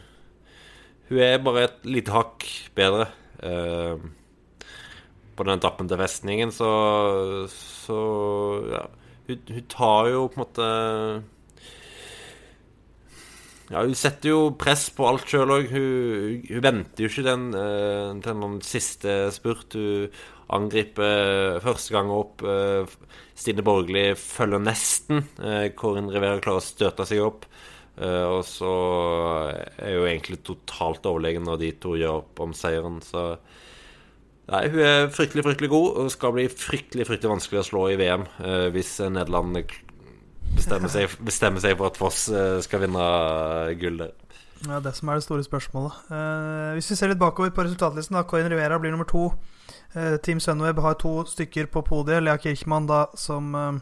[1.06, 2.42] Hun er bare et lite hakk
[2.74, 3.04] bedre.
[5.36, 7.98] På den etappen til festningen, så, så
[8.72, 8.80] ja.
[9.28, 10.66] Hun, hun tar jo på en måte
[13.70, 15.70] Ja, hun setter jo press på alt sjøl òg.
[15.70, 19.78] Hun, hun venter jo ikke den, til den siste spurt.
[19.78, 20.10] Hun
[20.54, 22.42] angriper første gang opp.
[22.46, 22.96] eh,
[23.36, 25.24] Stine Borgli følger nesten.
[25.76, 27.48] Corin Rivera klarer å støte seg opp.
[27.96, 28.72] Eh, og så
[29.80, 33.34] er hun egentlig totalt overlegen når de to gjør opp om seieren, så
[34.46, 37.96] Nei, hun er fryktelig, fryktelig god og skal bli fryktelig fryktelig vanskelig å slå i
[37.98, 39.58] VM eh, hvis Nederland
[40.54, 43.08] bestemmer seg, bestemmer seg for at Foss eh, skal vinne
[43.80, 44.12] gull der.
[44.68, 45.98] Ja, det som er det store spørsmålet.
[46.14, 49.32] Eh, hvis vi ser litt bakover på resultatlisten, da Corin Rivera blir nummer to.
[49.96, 52.22] Eh, Team Sunweb har to stykker på podiet.
[52.22, 53.72] Lea Kirchmann da som, eh,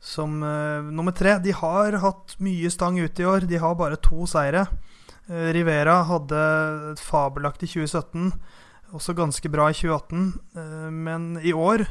[0.00, 1.38] som eh, nummer tre.
[1.38, 3.48] De har hatt mye stang ute i år.
[3.48, 4.66] De har bare to seire.
[5.24, 6.40] Rivera hadde
[6.90, 8.34] et fabelaktig 2017,
[8.92, 10.26] også ganske bra i 2018.
[10.52, 11.86] Eh, men i år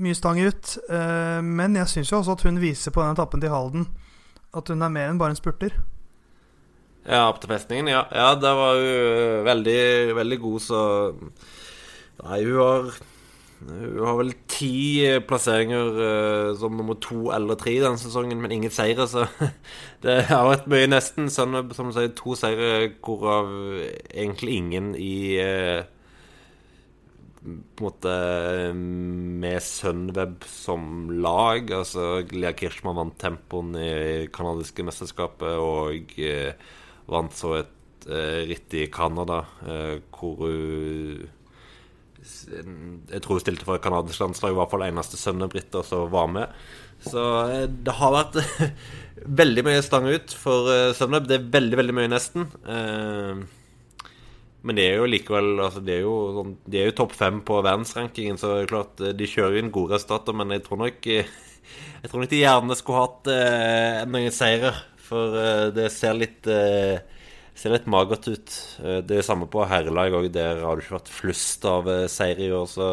[0.00, 0.78] mye stang ut.
[0.88, 3.84] Men jeg syns jo også at hun viser på den etappen til Halden
[4.52, 5.76] at hun er mer enn bare en spurter.
[7.02, 8.04] Ja, opp til festningen, ja.
[8.14, 10.80] Ja, der var hun veldig, veldig god, så
[12.20, 12.92] Nei, hun har
[13.62, 18.72] Hun har vel ti plasseringer uh, som nummer to eller tre denne sesongen, men ingen
[18.74, 19.28] seire, så
[20.02, 21.28] det har vært mye nesten.
[21.30, 23.52] Sånn, som du sier, to seire, hvorav
[24.10, 25.84] egentlig ingen i uh,
[27.42, 28.16] på en måte
[28.74, 31.70] med Sunweb som lag.
[31.70, 36.74] Altså Lea Kirschmann vant tempoen i canadiske mesterskapet og uh,
[37.14, 39.44] vant så et ritt i Canada,
[40.10, 41.28] hvor hun
[42.22, 46.28] jeg tror hun stilte for canadisk landslag, i hvert fall eneste sønnen Britta som var
[46.30, 46.52] med.
[47.02, 48.38] Så eh, det har vært
[49.42, 51.26] veldig mye stang ut for uh, Sunweb.
[51.28, 52.46] Det er veldig, veldig mye, nesten.
[52.66, 53.42] Uh,
[54.62, 58.38] men det er jo likevel altså de, er jo, sånn, jo topp fem på verdensrankingen,
[58.38, 61.08] så det er klart de kjører inn gode resultater, men jeg tror nok
[62.02, 65.36] Jeg tror nok de gjerne skulle hatt noen seire, for
[65.74, 66.48] det ser litt
[67.58, 68.58] ser litt magert ut.
[68.82, 70.28] Eh, det er samme på herrelag òg.
[70.34, 72.92] Der har det ikke vært flust av eh, seier i år, så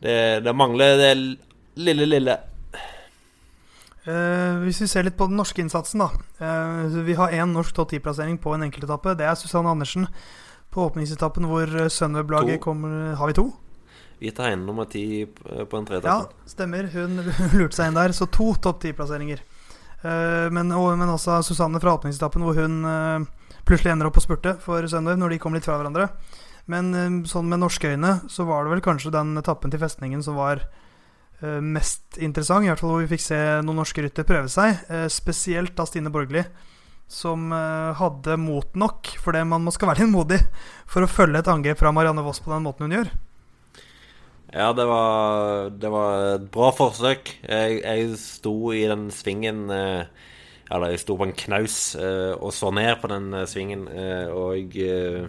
[0.00, 1.10] det, det, mangler det
[1.76, 2.38] lille, lille.
[4.08, 6.08] Eh, hvis vi ser litt på den norske innsatsen, da.
[6.40, 9.14] Eh, vi har én norsk topp 10-plassering på en enkeltetappe.
[9.18, 10.08] Det er Susanne Andersen
[10.72, 13.50] på åpningsetappen hvor eh, Sunweb-laget kommer Har vi to?
[14.20, 16.08] Vi tar inn nummer ti på en treetappe.
[16.08, 16.88] Ja, stemmer.
[16.92, 17.20] Hun
[17.58, 18.16] lurte seg inn der.
[18.16, 19.44] Så to topp 10-plasseringer
[20.02, 24.54] men, og, men, også Susanne fra åpningsetappen, hvor hun uh, plutselig ender opp på spurte
[24.62, 26.08] for Sunweb når de kom litt fra hverandre.
[26.72, 30.24] Men uh, sånn med norske øyne så var det vel kanskje den etappen til festningen
[30.26, 30.66] som var
[31.40, 32.66] mest interessant.
[32.66, 34.82] I hvert fall hvor vi fikk se noen norske ryttere prøve seg.
[35.08, 36.42] spesielt da Stine Borgli,
[37.08, 37.46] som
[37.96, 40.36] hadde mot nok, for det man skal være litt modig
[40.84, 43.08] for å følge et angrep fra Marianne Voss på den måten hun gjør.
[44.50, 47.28] Ja, det var, det var et bra forsøk.
[47.46, 50.08] Jeg, jeg sto i den svingen eh,
[50.70, 53.86] Eller jeg sto på en knaus eh, og så ned på den eh, svingen,
[54.34, 55.28] og jeg,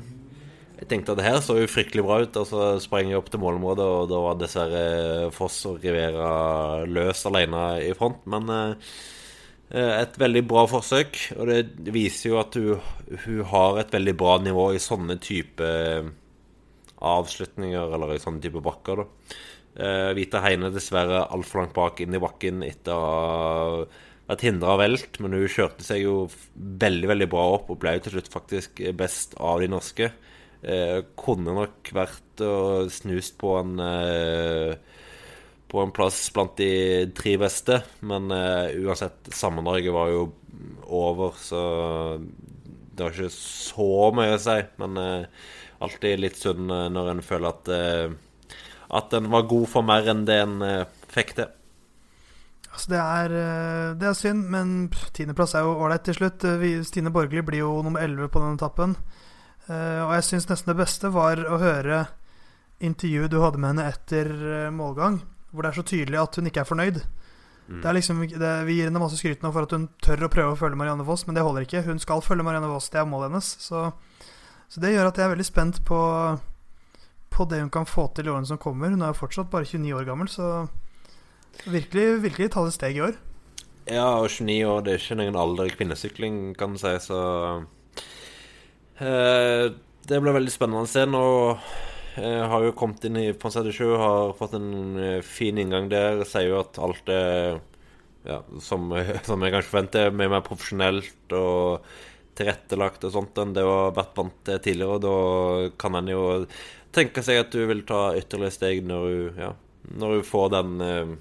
[0.80, 2.40] jeg tenkte at det her så jo fryktelig bra ut.
[2.42, 4.86] Og så sprang jeg opp til målområdet, og da var dessverre
[5.36, 6.32] Foss og Rivera
[6.90, 8.26] løs alene i front.
[8.26, 8.50] Men
[9.72, 12.82] et veldig bra forsøk, og det viser jo at hun,
[13.28, 15.70] hun har et veldig bra nivå i sånne type
[17.02, 19.02] avslutninger eller i sånne type bakker.
[19.02, 19.36] da.
[19.76, 23.86] Eh, Vita Heine dessverre altfor langt bak inn i bakken etter å ha
[24.32, 26.16] vært hindra av velt, men hun kjørte seg jo
[26.56, 30.12] veldig veldig bra opp og ble jo til slutt faktisk best av de norske.
[30.62, 34.76] Eh, kunne nok vært og snust på en eh,
[35.72, 40.26] på en plass blant de tre beste, men uh, uansett, sammendraget var jo
[40.92, 41.62] over, så
[42.20, 44.58] det var ikke så mye å si.
[44.82, 45.46] Men uh,
[45.82, 48.14] alltid litt synd eh, når en føler at uh,
[48.92, 51.52] At en var god for mer enn det en uh, fikk til.
[52.72, 53.34] Altså det, er,
[54.00, 54.70] det er synd, men
[55.12, 56.46] tiendeplass er jo ålreit til slutt.
[56.88, 58.94] Stine Borgli blir jo nummer elleve på denne etappen.
[59.68, 62.06] Og jeg syns nesten det beste var å høre
[62.80, 64.32] intervjuet du hadde med henne etter
[64.72, 65.20] målgang,
[65.52, 67.02] hvor det er så tydelig at hun ikke er fornøyd.
[67.72, 67.82] Mm.
[67.82, 70.32] Det er liksom, det, vi gir henne masse skryt nå for at hun tør å
[70.32, 71.84] prøve å følge Marianne Voss, men det holder ikke.
[71.92, 73.52] Hun skal følge Marianne Voss, det er målet hennes.
[73.68, 73.90] Så
[74.72, 76.00] så det gjør at jeg er veldig spent på,
[77.32, 78.94] på det hun kan få til i årene som kommer.
[78.94, 80.64] Hun er jo fortsatt bare 29 år gammel, så
[81.66, 83.18] virkelig, virkelig ta det steg i år.
[83.90, 87.20] Ja, og 29 år, det er ikke noen alder i kvinnesykling, kan du si, så
[89.02, 89.66] eh,
[90.08, 91.04] Det blir veldig spennende å se.
[91.10, 91.24] Nå
[92.22, 96.24] eh, har jo kommet inn i Ponsette Sjø, har fått en eh, fin inngang der.
[96.30, 97.60] Sier jo at alt er
[98.24, 98.88] ja, som,
[99.28, 101.92] som jeg kanskje forventer, mye mer profesjonelt og
[102.42, 104.98] tilrettelagt og sånt enn det å ha vært vant til tidligere.
[104.98, 106.24] Og da kan en jo
[106.96, 109.52] tenke seg at du vil ta ytterligere steg når du, ja,
[110.02, 111.14] når du får den eh,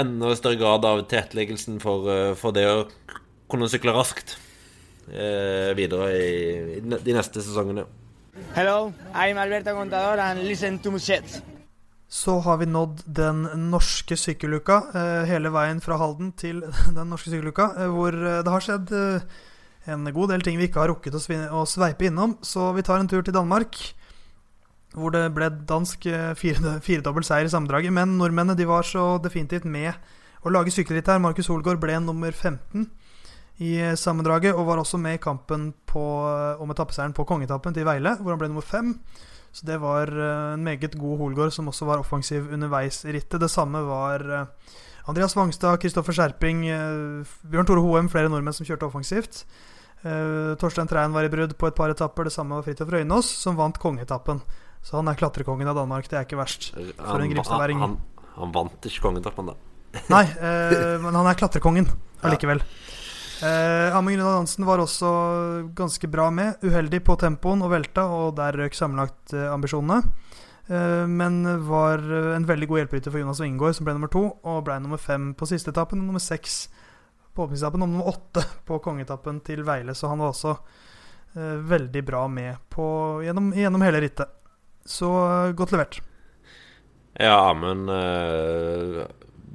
[0.00, 2.86] enda større grad av tilretteleggelsen for, eh, for, det å
[3.50, 4.36] kunne sykle raskt
[5.12, 6.30] eh, videre i,
[6.78, 7.86] i, de neste sesongene.
[8.56, 11.42] Hello, I'm Alberto Contador and listen to Musette.
[12.08, 16.62] Så har vi nådd den norske sykkeluka, eh, hele veien fra Halden til
[16.98, 18.94] den norske sykkeluka, eh, hvor det har skjedd
[19.86, 22.36] en god del ting vi ikke har rukket å, sveipe innom.
[22.42, 23.78] Så vi tar en tur til Danmark,
[24.96, 26.78] hvor det ble dansk eh, fire,
[27.28, 27.94] seier i sammendraget.
[27.94, 29.94] Men nordmennene de var så definitivt med
[30.42, 31.22] å lage sykkelritt her.
[31.22, 32.88] Markus Holgaard ble nummer 15
[33.62, 37.76] i eh, sammendraget, og var også med i kampen på, eh, om etappeseieren på kongetappen
[37.76, 38.96] til Veile, hvor han ble nummer fem.
[39.56, 43.40] Så det var en meget god Holgaard, som også var offensiv underveis i rittet.
[43.40, 44.20] Det samme var
[45.08, 46.66] Andreas Wangstad, Kristoffer Skjerping,
[47.48, 49.46] Bjørn Tore Hoem, flere nordmenn som kjørte offensivt.
[50.04, 52.28] Uh, Torstein Treien var i brudd på et par etapper.
[52.28, 54.42] Det samme var Fridtjof Røynås, som vant kongeetappen.
[54.84, 56.10] Så han er klatrekongen av Danmark.
[56.10, 57.80] Det er ikke verst for en gripstadværing.
[57.82, 59.56] Han, han, han, vant ikke kongeetappen, da.
[60.14, 61.88] Nei, uh, men han er klatrekongen
[62.26, 62.62] allikevel.
[63.44, 65.08] Eh, Amund Grønland Hansen var også
[65.76, 66.56] ganske bra med.
[66.64, 70.00] Uheldig på tempoen og velta, og der røk sammenlagt eh, ambisjonene.
[70.72, 72.00] Eh, men var
[72.36, 75.34] en veldig god hjelperytter for Jonas Wingård, som ble nummer to, og ble nummer fem
[75.36, 76.66] på siste etappen, og nummer seks
[77.36, 79.94] på åpningsetappen, og nummer åtte på kongetappen til Veile.
[79.96, 80.56] Så han var også
[81.36, 82.86] eh, veldig bra med på,
[83.26, 84.32] gjennom, gjennom hele rittet.
[84.86, 86.00] Så eh, godt levert.
[87.16, 89.04] Ja, men øh,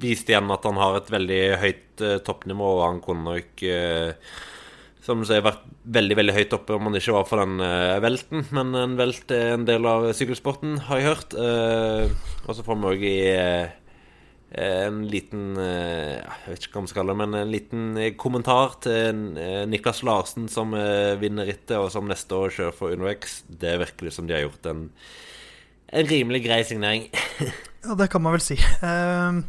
[0.02, 3.68] viste igjen at han har et veldig høyt øh, toppnivå, og han kunne nok
[5.02, 7.58] som du sier, vært veldig veldig høyt oppe om han ikke var for den
[8.04, 8.44] velten.
[8.54, 11.34] Men en velt er en del av sykkelsporten, har jeg hørt.
[11.34, 13.16] Og så får vi òg i
[14.52, 19.22] en liten Jeg vet ikke hva man skal kalle det, men en liten kommentar til
[19.70, 20.76] Niklas Larsen, som
[21.20, 23.42] vinner rittet, og som neste år kjører for UnoX.
[23.48, 24.82] Det virker som de har gjort en,
[25.88, 27.08] en rimelig grei signering.
[27.84, 28.58] ja, det kan man vel si.
[28.82, 29.40] Uh,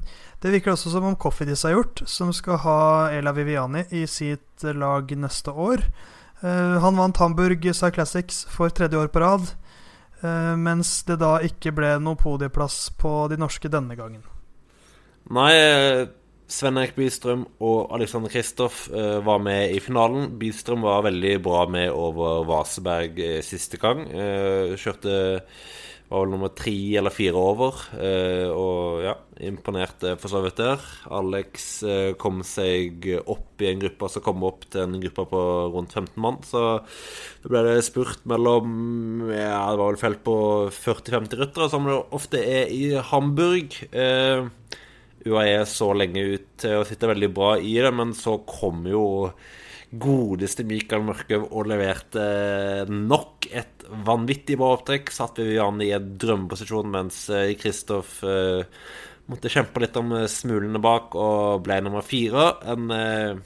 [0.43, 2.79] det virker også som om Coffeedis har gjort, som skal ha
[3.15, 5.85] Ela Viviani i sitt lag neste år.
[6.43, 9.53] Uh, han vant Hamburg Sci Classics for tredje år på rad,
[10.23, 14.25] uh, mens det da ikke ble noe podieplass på de norske denne gangen.
[15.31, 15.53] Nei,
[16.51, 20.33] Sven Erik Bystrøm og Alexander Kristoff uh, var med i finalen.
[20.39, 24.05] Bystrøm var veldig bra med over Vaseberg siste gang.
[24.77, 25.15] kjørte
[26.13, 27.79] var vel nummer tre eller fire over.
[27.97, 29.15] Eh, og ja,
[29.47, 30.81] imponerte for så vidt der.
[31.13, 35.43] Alex eh, kom seg opp i en gruppe som kom opp til en gruppe på
[35.73, 36.39] rundt 15 mann.
[36.45, 36.63] Så
[37.43, 40.37] da ble det spurt mellom Ja, det var vel felt på
[40.75, 43.79] 40-50 ryttere, som det ofte er i Hamburg.
[43.89, 44.45] Eh,
[45.25, 49.03] UAE så lenge ut til å sitte veldig bra i det, men så kom jo
[49.93, 52.23] godeste Mikael Mørkøv og leverte
[52.89, 55.11] nok et vanvittig bra opptrekk.
[55.13, 57.25] Satt Vivian i en drømmeposisjon, mens
[57.61, 58.85] Kristoff eh, eh,
[59.29, 62.49] måtte kjempe litt om eh, smulene bak og ble nummer fire.
[62.73, 63.43] En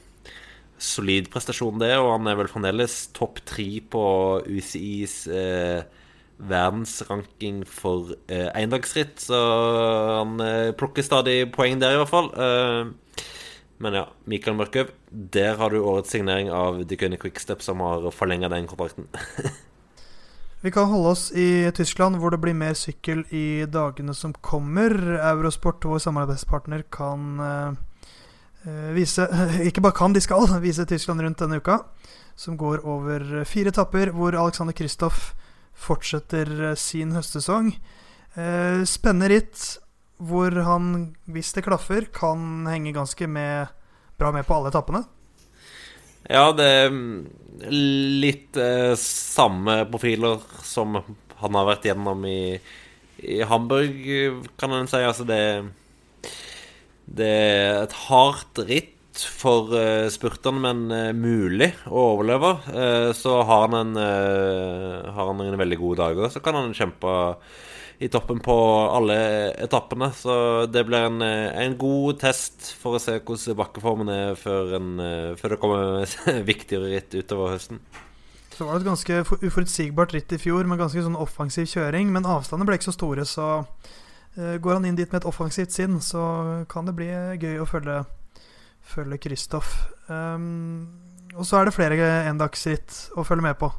[0.77, 4.03] solid prestasjon, det, og han er vel fremdeles topp tre på
[4.45, 5.25] UCIs
[6.37, 9.41] verdensranking for eh, endagsritt, så
[10.19, 10.37] han
[10.77, 12.31] plukker stadig poeng der, i hvert fall.
[13.77, 18.49] Men ja, Mikael Mørkøv, der har du årets signering av Dickony Quickstep, som har forlenga
[18.49, 19.09] den kontrakten.
[20.61, 24.95] Vi kan holde oss i Tyskland, hvor det blir mer sykkel i dagene som kommer.
[25.29, 29.27] Eurosport, vår samarbeidspartner, kan uh, vise
[29.69, 31.83] Ikke bare kan, de skal vise Tyskland rundt denne uka.
[32.35, 35.35] Som går over fire etapper, hvor Alexander Kristoff
[35.77, 37.73] fortsetter sin høstsesong.
[38.37, 39.65] Uh, spennende ritt
[40.17, 43.69] hvor han, hvis det klaffer, kan henge ganske med,
[44.17, 45.03] bra med på alle etappene.
[46.27, 47.19] Ja, det er mm,
[48.19, 50.97] litt eh, samme profiler som
[51.37, 52.57] han har vært gjennom i,
[53.21, 54.01] i Hamburg,
[54.59, 54.99] kan en si.
[55.05, 55.39] Altså, det,
[57.05, 62.51] det er et hardt ritt for uh, spurterne, men uh, mulig å overleve.
[62.69, 67.13] Uh, så har han, en, har han en veldig gode dager, så kan han kjempe
[67.97, 68.55] i toppen på
[68.93, 69.17] alle
[69.63, 70.11] etappene.
[70.13, 70.33] Så
[70.69, 74.91] det blir en, en god test for å se hvordan bakkeformen er før, en,
[75.39, 76.17] før det kommer
[76.51, 77.81] viktigere ritt utover høsten.
[78.53, 79.17] Så var det et ganske
[79.49, 82.13] uforutsigbart ritt i fjor med ganske sånn offensiv kjøring.
[82.13, 83.49] Men avstandene ble ikke så store, så
[84.37, 86.21] går han inn dit med et offensivt sinn, så
[86.69, 87.09] kan det bli
[87.41, 88.03] gøy å følge,
[88.87, 89.73] følge Kristoff.
[90.07, 90.87] Um,
[91.37, 93.69] og så er det flere endagsritt å følge med på.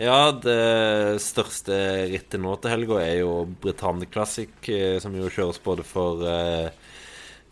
[0.00, 1.74] Ja, det største
[2.08, 6.70] rittet nå til helga er jo Britannia Classic, eh, som jo kjøres både for, eh,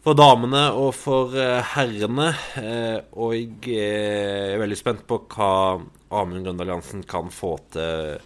[0.00, 2.30] for damene og for eh, herrene.
[3.12, 5.82] Og jeg er veldig spent på hva
[6.16, 8.18] Amund Grøndal Jansen kan få til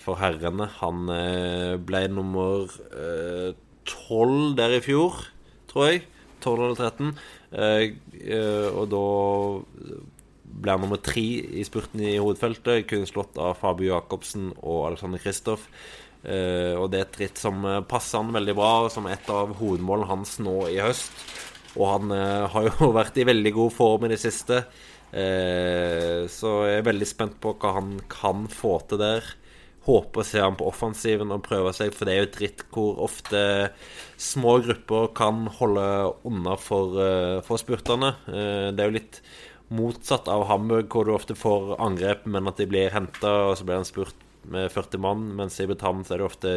[0.00, 0.64] for herrene.
[0.80, 1.04] Han
[1.84, 2.64] ble nummer
[3.84, 5.18] tolv der i fjor,
[5.68, 6.06] tror jeg.
[6.44, 7.14] 12 eller 13.
[8.74, 9.04] Og da
[10.64, 11.24] ble nummer tre
[11.58, 12.86] i spurten i hovedfeltet.
[12.90, 15.68] Kun slått av Fabio Jacobsen og Alexander Kristoff.
[16.24, 19.50] Uh, og det er et ritt som eh, passer han veldig bra, som et av
[19.58, 21.12] hovedmålene hans nå i høst.
[21.74, 24.62] Og han uh, har jo vært i veldig god form i det siste.
[25.12, 29.28] Uh, så jeg er veldig spent på hva han kan få til der.
[29.84, 32.66] Håper å se ham på offensiven og prøve seg, for det er jo et ritt
[32.72, 33.40] hvor ofte
[34.20, 35.88] små grupper kan holde
[36.24, 36.96] unna for,
[37.44, 38.14] for spurterne.
[38.26, 39.20] det er jo litt
[39.74, 43.66] motsatt av Hamburg, hvor du ofte får angrep, men at de blir henta, og så
[43.66, 45.26] blir han spurt med 40 mann.
[45.38, 46.54] Mens i Britannia er det ofte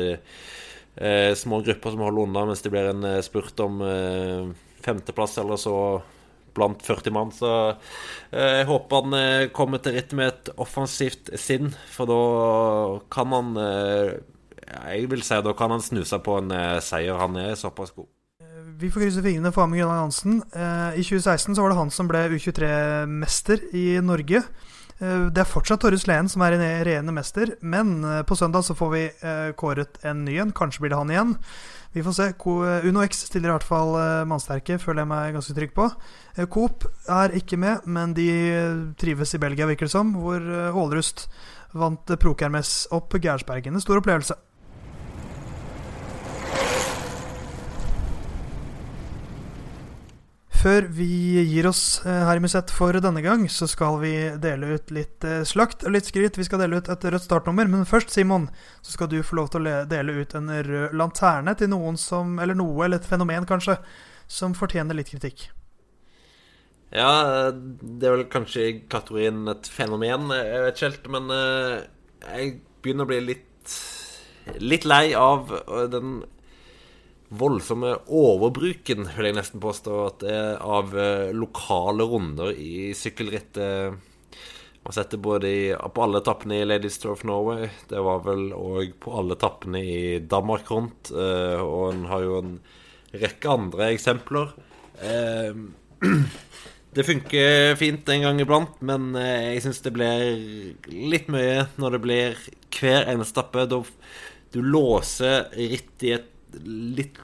[0.95, 4.51] eh, små grupper som holder unna, mens det blir en eh, spurt om eh,
[4.85, 5.77] femteplass eller så
[6.57, 7.31] blant 40 mann.
[7.35, 7.51] Så
[8.31, 12.21] eh, jeg håper han eh, kommer til ritt med et offensivt sinn, for da
[13.13, 14.17] kan han eh,
[14.67, 16.51] Jeg vil si da kan han snuse på en
[16.83, 17.15] seier.
[17.21, 18.09] Han er såpass god.
[18.77, 20.41] vi får krysse fingrene for Amund Grønland Hansen.
[20.93, 24.43] I 2016 så var det han som ble U23-mester i Norge.
[24.97, 28.65] Eh, det er fortsatt Torjus Lehen som er en regjerende mester, men eh, på søndag
[28.65, 30.53] så får vi eh, kåret en ny en.
[30.57, 31.35] Kanskje blir det han igjen.
[31.93, 32.27] Vi får se.
[32.89, 33.95] Uno X stiller i hvert fall
[34.29, 35.87] mannsterke, føler jeg meg ganske trygg på.
[36.53, 38.27] Coop er ikke med, men de
[39.01, 40.43] trives i Belgia, virker det som, hvor
[40.77, 41.25] Ålrust
[41.73, 43.79] vant Prokermes opp Gærsbergen.
[43.79, 44.37] En stor opplevelse.
[50.57, 51.05] Før vi
[51.45, 55.25] gir oss eh, her i Musett for denne gang, så skal vi dele ut litt
[55.27, 56.39] eh, slakt og litt skryt.
[56.39, 58.47] Vi skal dele ut et rødt startnummer, men først, Simon,
[58.81, 62.39] så skal du få lov til å dele ut en rød lanterne til noen som
[62.41, 63.77] Eller noe, eller et fenomen, kanskje,
[64.25, 65.45] som fortjener litt kritikk.
[66.89, 71.11] Ja, det er vel kanskje i kategorien et fenomen, jeg vet ikke helt.
[71.13, 71.75] Men eh,
[72.31, 73.45] jeg begynner å bli litt
[74.63, 75.49] Litt lei av
[75.91, 76.21] den
[77.29, 80.25] voldsomme overbruken, vil jeg nesten påstå, at
[80.63, 83.97] av eh, lokale runder i sykkelrittet.
[84.87, 87.67] Man setter både i, på alle etappene i Ladies Tour of Norway.
[87.89, 91.11] Det var vel òg på alle etappene i Danmark rundt.
[91.11, 92.53] Eh, og en har jo en
[93.17, 94.55] rekke andre eksempler.
[95.03, 95.59] Eh,
[96.95, 102.03] det funker fint en gang iblant, men jeg syns det blir litt mye når det
[102.07, 102.41] blir
[102.77, 103.83] hver eneste etappe.
[104.55, 106.31] Du låser ritt i et
[106.63, 107.19] litt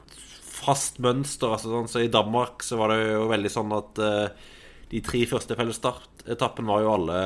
[0.63, 1.53] fast mønster.
[1.53, 4.49] Altså, sånn, så I Danmark så var det jo veldig sånn at uh,
[4.91, 7.21] de tre første fellesstartetappene var jo alle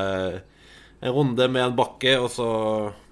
[0.98, 2.48] en runde med en bakke og så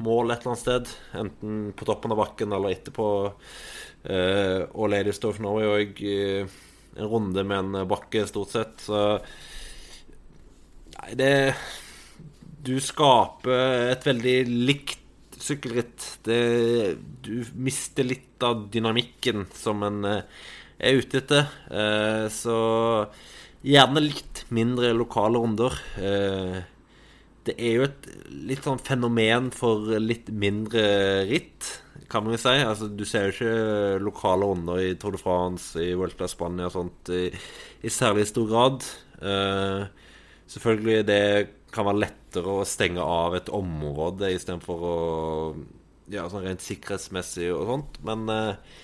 [0.02, 0.94] mål et eller annet sted.
[1.22, 3.10] Enten på toppen av bakken eller etterpå.
[4.06, 6.62] Uh, og Ladies of Norway òg uh,
[6.96, 8.86] en runde med en bakke, stort sett.
[8.88, 9.02] Så
[10.96, 11.34] Nei, det
[12.66, 15.05] Du skaper et veldig likt
[15.46, 16.06] sykkelritt.
[16.26, 16.40] Det,
[17.26, 20.46] du mister litt av dynamikken som en eh,
[20.80, 21.50] er ute etter.
[21.70, 22.58] Eh, så
[23.66, 25.78] gjerne litt mindre lokale runder.
[26.02, 26.60] Eh,
[27.46, 28.08] det er jo et
[28.50, 30.86] litt sånn fenomen for litt mindre
[31.30, 31.68] ritt,
[32.10, 32.56] kan man jo si.
[32.66, 36.74] Altså, du ser jo ikke lokale runder i Tour de France, i Vuelta Spania og
[36.74, 37.28] sånt i,
[37.86, 38.88] i særlig stor grad.
[40.50, 41.22] selvfølgelig det
[41.76, 44.96] kan være lettere å stenge av et område istedenfor å
[46.14, 47.96] Ja, sånn rent sikkerhetsmessig og sånt.
[48.06, 48.76] Men eh,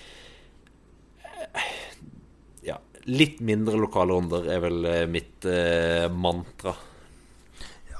[2.66, 6.74] Ja, litt mindre lokale runder er vel eh, mitt eh, mantra.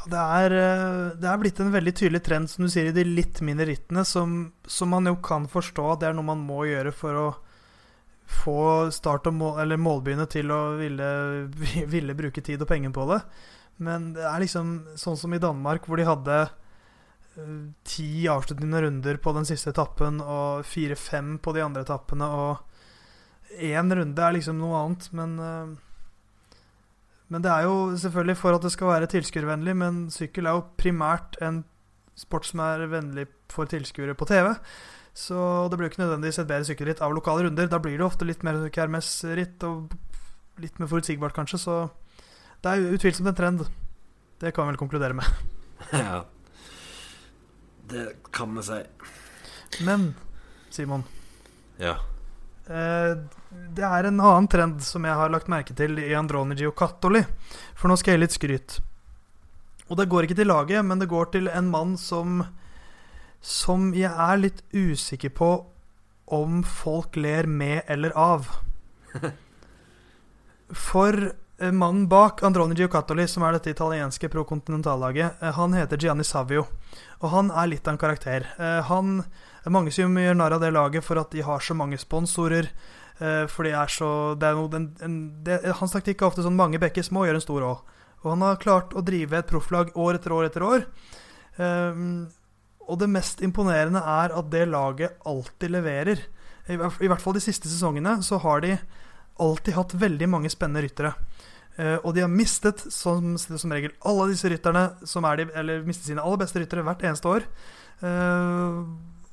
[0.02, 3.04] Det er, eh, det er, blitt en veldig tydelig trend, som du sier, i de
[3.06, 6.64] litt mindre rittene, som, som man jo kan forstå at det er noe man må
[6.66, 7.26] gjøre for å
[8.42, 11.10] få start- og mål, målbyene til å ville,
[11.94, 13.20] ville bruke tid og penger på det.
[13.78, 19.18] Men det er liksom sånn som i Danmark, hvor de hadde uh, ti avsluttende runder
[19.22, 24.60] på den siste etappen og fire-fem på de andre etappene, og én runde er liksom
[24.60, 25.72] noe annet, men uh,
[27.32, 30.66] Men det er jo selvfølgelig for at det skal være tilskuervennlig, men sykkel er jo
[30.76, 31.62] primært en
[32.14, 34.50] sport som er vennlig for tilskuere på TV.
[35.16, 37.68] Så det blir jo ikke nødvendigvis et bedre sykkelritt av lokale runder.
[37.68, 39.92] Da blir det ofte litt mer kermesritt og
[40.60, 41.60] litt mer forutsigbart, kanskje.
[41.60, 41.76] Så
[42.62, 43.64] det er utvilsomt en trend.
[44.38, 45.26] Det kan vi vel konkludere med.
[45.92, 46.24] ja.
[47.90, 48.80] Det kan vi si.
[49.84, 50.14] Men
[50.70, 51.04] Simon
[51.80, 51.96] Ja.
[52.66, 53.18] Eh,
[53.74, 57.24] det er en annen trend som jeg har lagt merke til i Andronigi og Cattoli.
[57.74, 58.78] For nå skal jeg litt skryt.
[59.90, 62.44] Og det går ikke til laget, men det går til en mann som
[63.42, 65.66] Som jeg er litt usikker på
[66.30, 68.46] om folk ler med eller av.
[70.86, 71.34] For
[71.70, 76.66] mannen bak Androni Giocattoli, som er dette italienske pro-kontinentallaget, eh, han heter Gianni Savio.
[77.20, 78.48] Og han er litt av en karakter.
[78.58, 79.22] Eh, han,
[79.70, 82.72] mange som gjør narr av det laget for at de har så mange sponsorer.
[83.22, 86.56] For det er så det er noe, en, en, det, Hans taktikk er ofte sånn
[86.58, 87.72] mange bekker små gjør en stor å.
[88.24, 90.86] Og han har klart å drive et profflag år etter år etter år.
[91.60, 92.26] Um,
[92.88, 96.24] og det mest imponerende er at det laget alltid leverer.
[96.66, 98.76] I, I, hvert fall de siste sesongene så har de
[99.42, 101.14] alltid hatt veldig mange spennende ryttere.
[101.78, 105.86] Uh, og de har mistet som, som, regel alle disse rytterne som er de, Eller
[105.86, 107.46] mistet sine aller beste ryttere hvert eneste år.
[108.02, 108.84] Uh,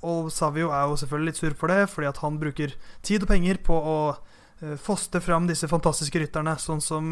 [0.07, 3.31] og Savio er jo selvfølgelig litt sur for det, fordi at han bruker tid og
[3.33, 7.11] penger på å uh, foste fram disse fantastiske rytterne, sånn som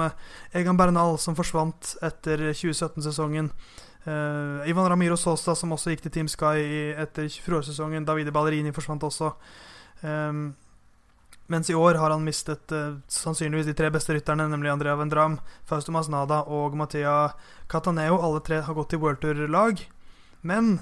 [0.56, 3.52] Egan Bernal, som forsvant etter 2017-sesongen.
[4.08, 8.06] Ivan Ramiro Sosa, som også gikk til Team Sky etter fjorårssesongen.
[8.08, 9.34] Davide Ballerini forsvant også.
[10.00, 10.54] Um,
[11.48, 15.40] mens i år har han mistet uh, sannsynligvis de tre beste rytterne, nemlig Andrea Vendram,
[15.68, 17.32] Fausto Masnada og Mathea
[17.72, 18.20] Cataneo.
[18.20, 19.82] Alle tre har gått til World Tour-lag.
[20.48, 20.78] Men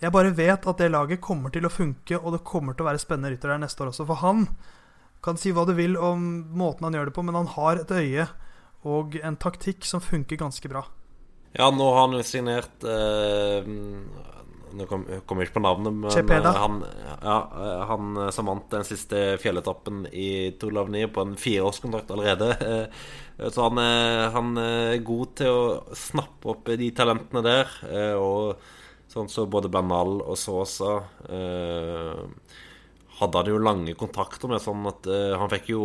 [0.00, 2.90] jeg bare vet at det laget kommer til å funke, og det kommer til å
[2.90, 4.08] være spennende rytter der neste år også.
[4.08, 4.46] For han
[5.20, 6.22] Kan si hva du vil om
[6.56, 8.24] måten han gjør det på, men han har et øye
[8.88, 10.86] og en taktikk som funker ganske bra.
[11.52, 13.66] Ja, nå har han jo signert eh,
[14.76, 16.52] Nå kommer kom jeg ikke på navnet, men Cepeda.
[16.52, 16.80] eh, han,
[17.22, 22.10] ja, eh, han som vant den siste fjelletappen i Tour de l'Avenir på en fireårskontrakt
[22.14, 22.50] allerede.
[22.60, 23.02] Eh,
[23.50, 23.78] Så han,
[24.34, 27.70] han er god til å snappe opp de talentene der.
[27.88, 28.60] eh, Og
[29.10, 32.20] sånn så både Bernal og Sosa eh,
[33.20, 35.82] hadde han jo lange kontrakter med, sånn at eh, han, fikk jo,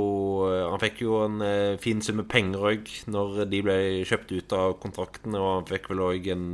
[0.72, 3.78] han fikk jo en eh, fin sum med penger òg når de ble
[4.08, 6.46] kjøpt ut av kontrakten, og han fikk vel òg en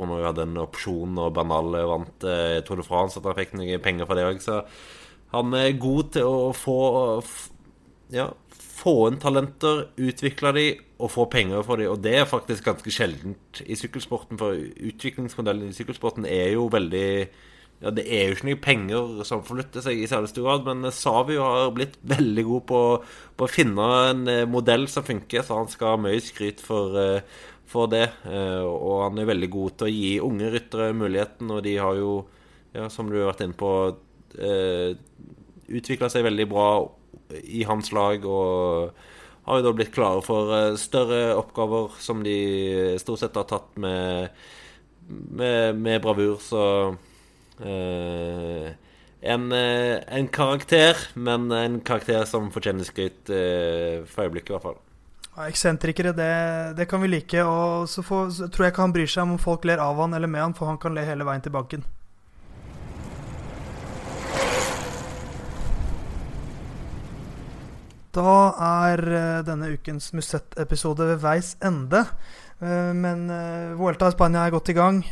[0.00, 3.56] tror han hadde en opsjon når Bernal vant eh, Tour de France, at han fikk
[3.58, 4.40] noen penger for det òg.
[4.44, 4.62] Så
[5.34, 6.78] han er god til å få
[8.10, 8.30] ja,
[8.80, 10.66] få inn talenter, utvikle de
[11.00, 15.70] og få penger for de, og det er faktisk ganske sjeldent i sykkelsporten, for utviklingsmodellen
[15.70, 17.12] i sykkelsporten er jo veldig
[17.80, 20.92] ja, Det er jo ikke noe penger som forflytter seg i særlig stor grad, men
[20.92, 22.80] Savio har blitt veldig god på,
[23.40, 26.98] på å finne en eh, modell som funker, så han skal ha mye skryt for,
[27.00, 27.40] eh,
[27.70, 28.06] for det.
[28.26, 31.96] Eh, Og han er veldig god til å gi unge ryttere muligheten, og de har
[32.00, 32.14] jo,
[32.74, 33.72] ja, som du har vært inne på,
[34.38, 34.94] eh,
[35.70, 36.68] utvikla seg veldig bra
[37.46, 38.90] i hans lag og
[39.46, 42.36] har jo da blitt klare for eh, større oppgaver som de
[43.02, 44.30] stort sett har tatt med,
[45.08, 46.38] med, med bravur.
[46.42, 46.62] Så
[47.60, 48.70] eh,
[49.20, 54.80] en, en karakter, men en karakter som fortjener skryt eh, for øyeblikket, i hvert fall.
[55.40, 57.40] Ja, Eksentrikere, det, det kan vi like.
[57.48, 60.12] Og så, får, så tror jeg ikke han bryr seg om folk ler av han
[60.12, 61.86] eller med han, for han kan le hele veien til banken.
[68.12, 68.34] Da
[68.66, 72.02] er eh, denne ukens Musett-episode ved veis ende.
[72.60, 75.02] Eh, Men eh, Vuelta i Spania er godt i gang.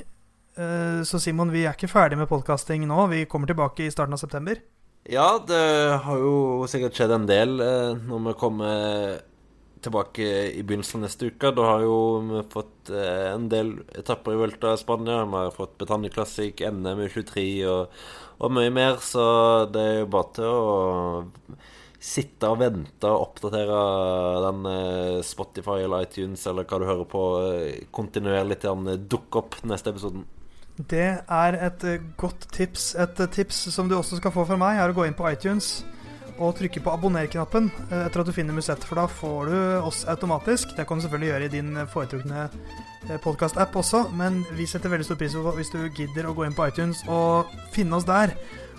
[1.07, 3.05] Så Simon, vi er ikke ferdig med podkasting nå.
[3.13, 4.59] Vi kommer tilbake i starten av september.
[5.07, 5.61] Ja, det
[6.03, 7.53] har jo sikkert skjedd en del
[8.09, 9.21] når vi kommer
[9.83, 11.53] tilbake i begynnelsen av neste uke.
[11.55, 15.25] Da har jo vi fått eh, en del etapper i Vuelta i Spania.
[15.25, 17.99] Vi har fått Betania Classic, NM i 23 og,
[18.39, 18.99] og mye mer.
[19.05, 19.25] Så
[19.75, 21.59] det er jo bare til å
[21.99, 23.83] sitte og vente og oppdatere
[24.47, 29.45] den eh, Spotify eller iTunes eller hva du hører på, eh, kontinuerlig til den dukker
[29.45, 30.27] opp neste episoden.
[30.79, 31.85] Det er et
[32.17, 32.93] godt tips.
[33.03, 35.81] Et tips som du også skal få fra meg, er å gå inn på iTunes
[36.39, 39.59] og trykke på abonner-knappen eh, etter at du finner Musett, for da får du
[39.89, 40.77] oss automatisk.
[40.77, 42.49] Det kan du selvfølgelig gjøre i din eh, foretrukne
[43.25, 46.57] podkast-app også, men vi setter veldig stor pris på hvis du gidder å gå inn
[46.57, 48.35] på iTunes og finne oss der.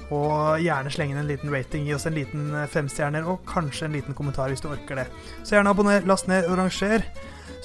[0.09, 3.85] Og gjerne slenge inn en liten rating, gi oss en liten eh, femstjerner og kanskje
[3.87, 5.07] en liten kommentar hvis du orker det.
[5.43, 7.05] Så gjerne abonner, last ned og ranger.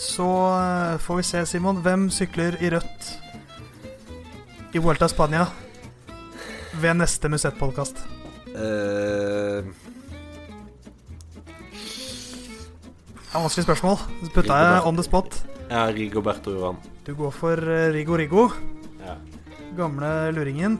[0.00, 1.80] Så eh, får vi se, Simon.
[1.84, 3.14] Hvem sykler i rødt
[4.74, 5.46] i Vuelta Spania
[6.82, 8.13] ved neste Musett-podkast?
[8.54, 9.64] Eh,
[13.34, 13.96] Det er vanskelig spørsmål.
[14.22, 15.40] Så putta jeg on the spot.
[15.70, 16.76] ja, Rigoberto Uran.
[17.06, 18.48] Du går for eh, Rigo Rigo,
[19.00, 19.16] Ja.
[19.76, 20.78] gamle luringen.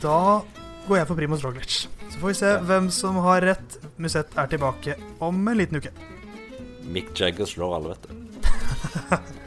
[0.00, 0.40] Da
[0.88, 1.86] går jeg for Primoz Roglic.
[2.10, 3.78] Så får vi se hvem som har rett.
[3.98, 5.90] Musett er tilbake om en liten uke.
[6.84, 8.14] Mick Jagger slår alle, vet du.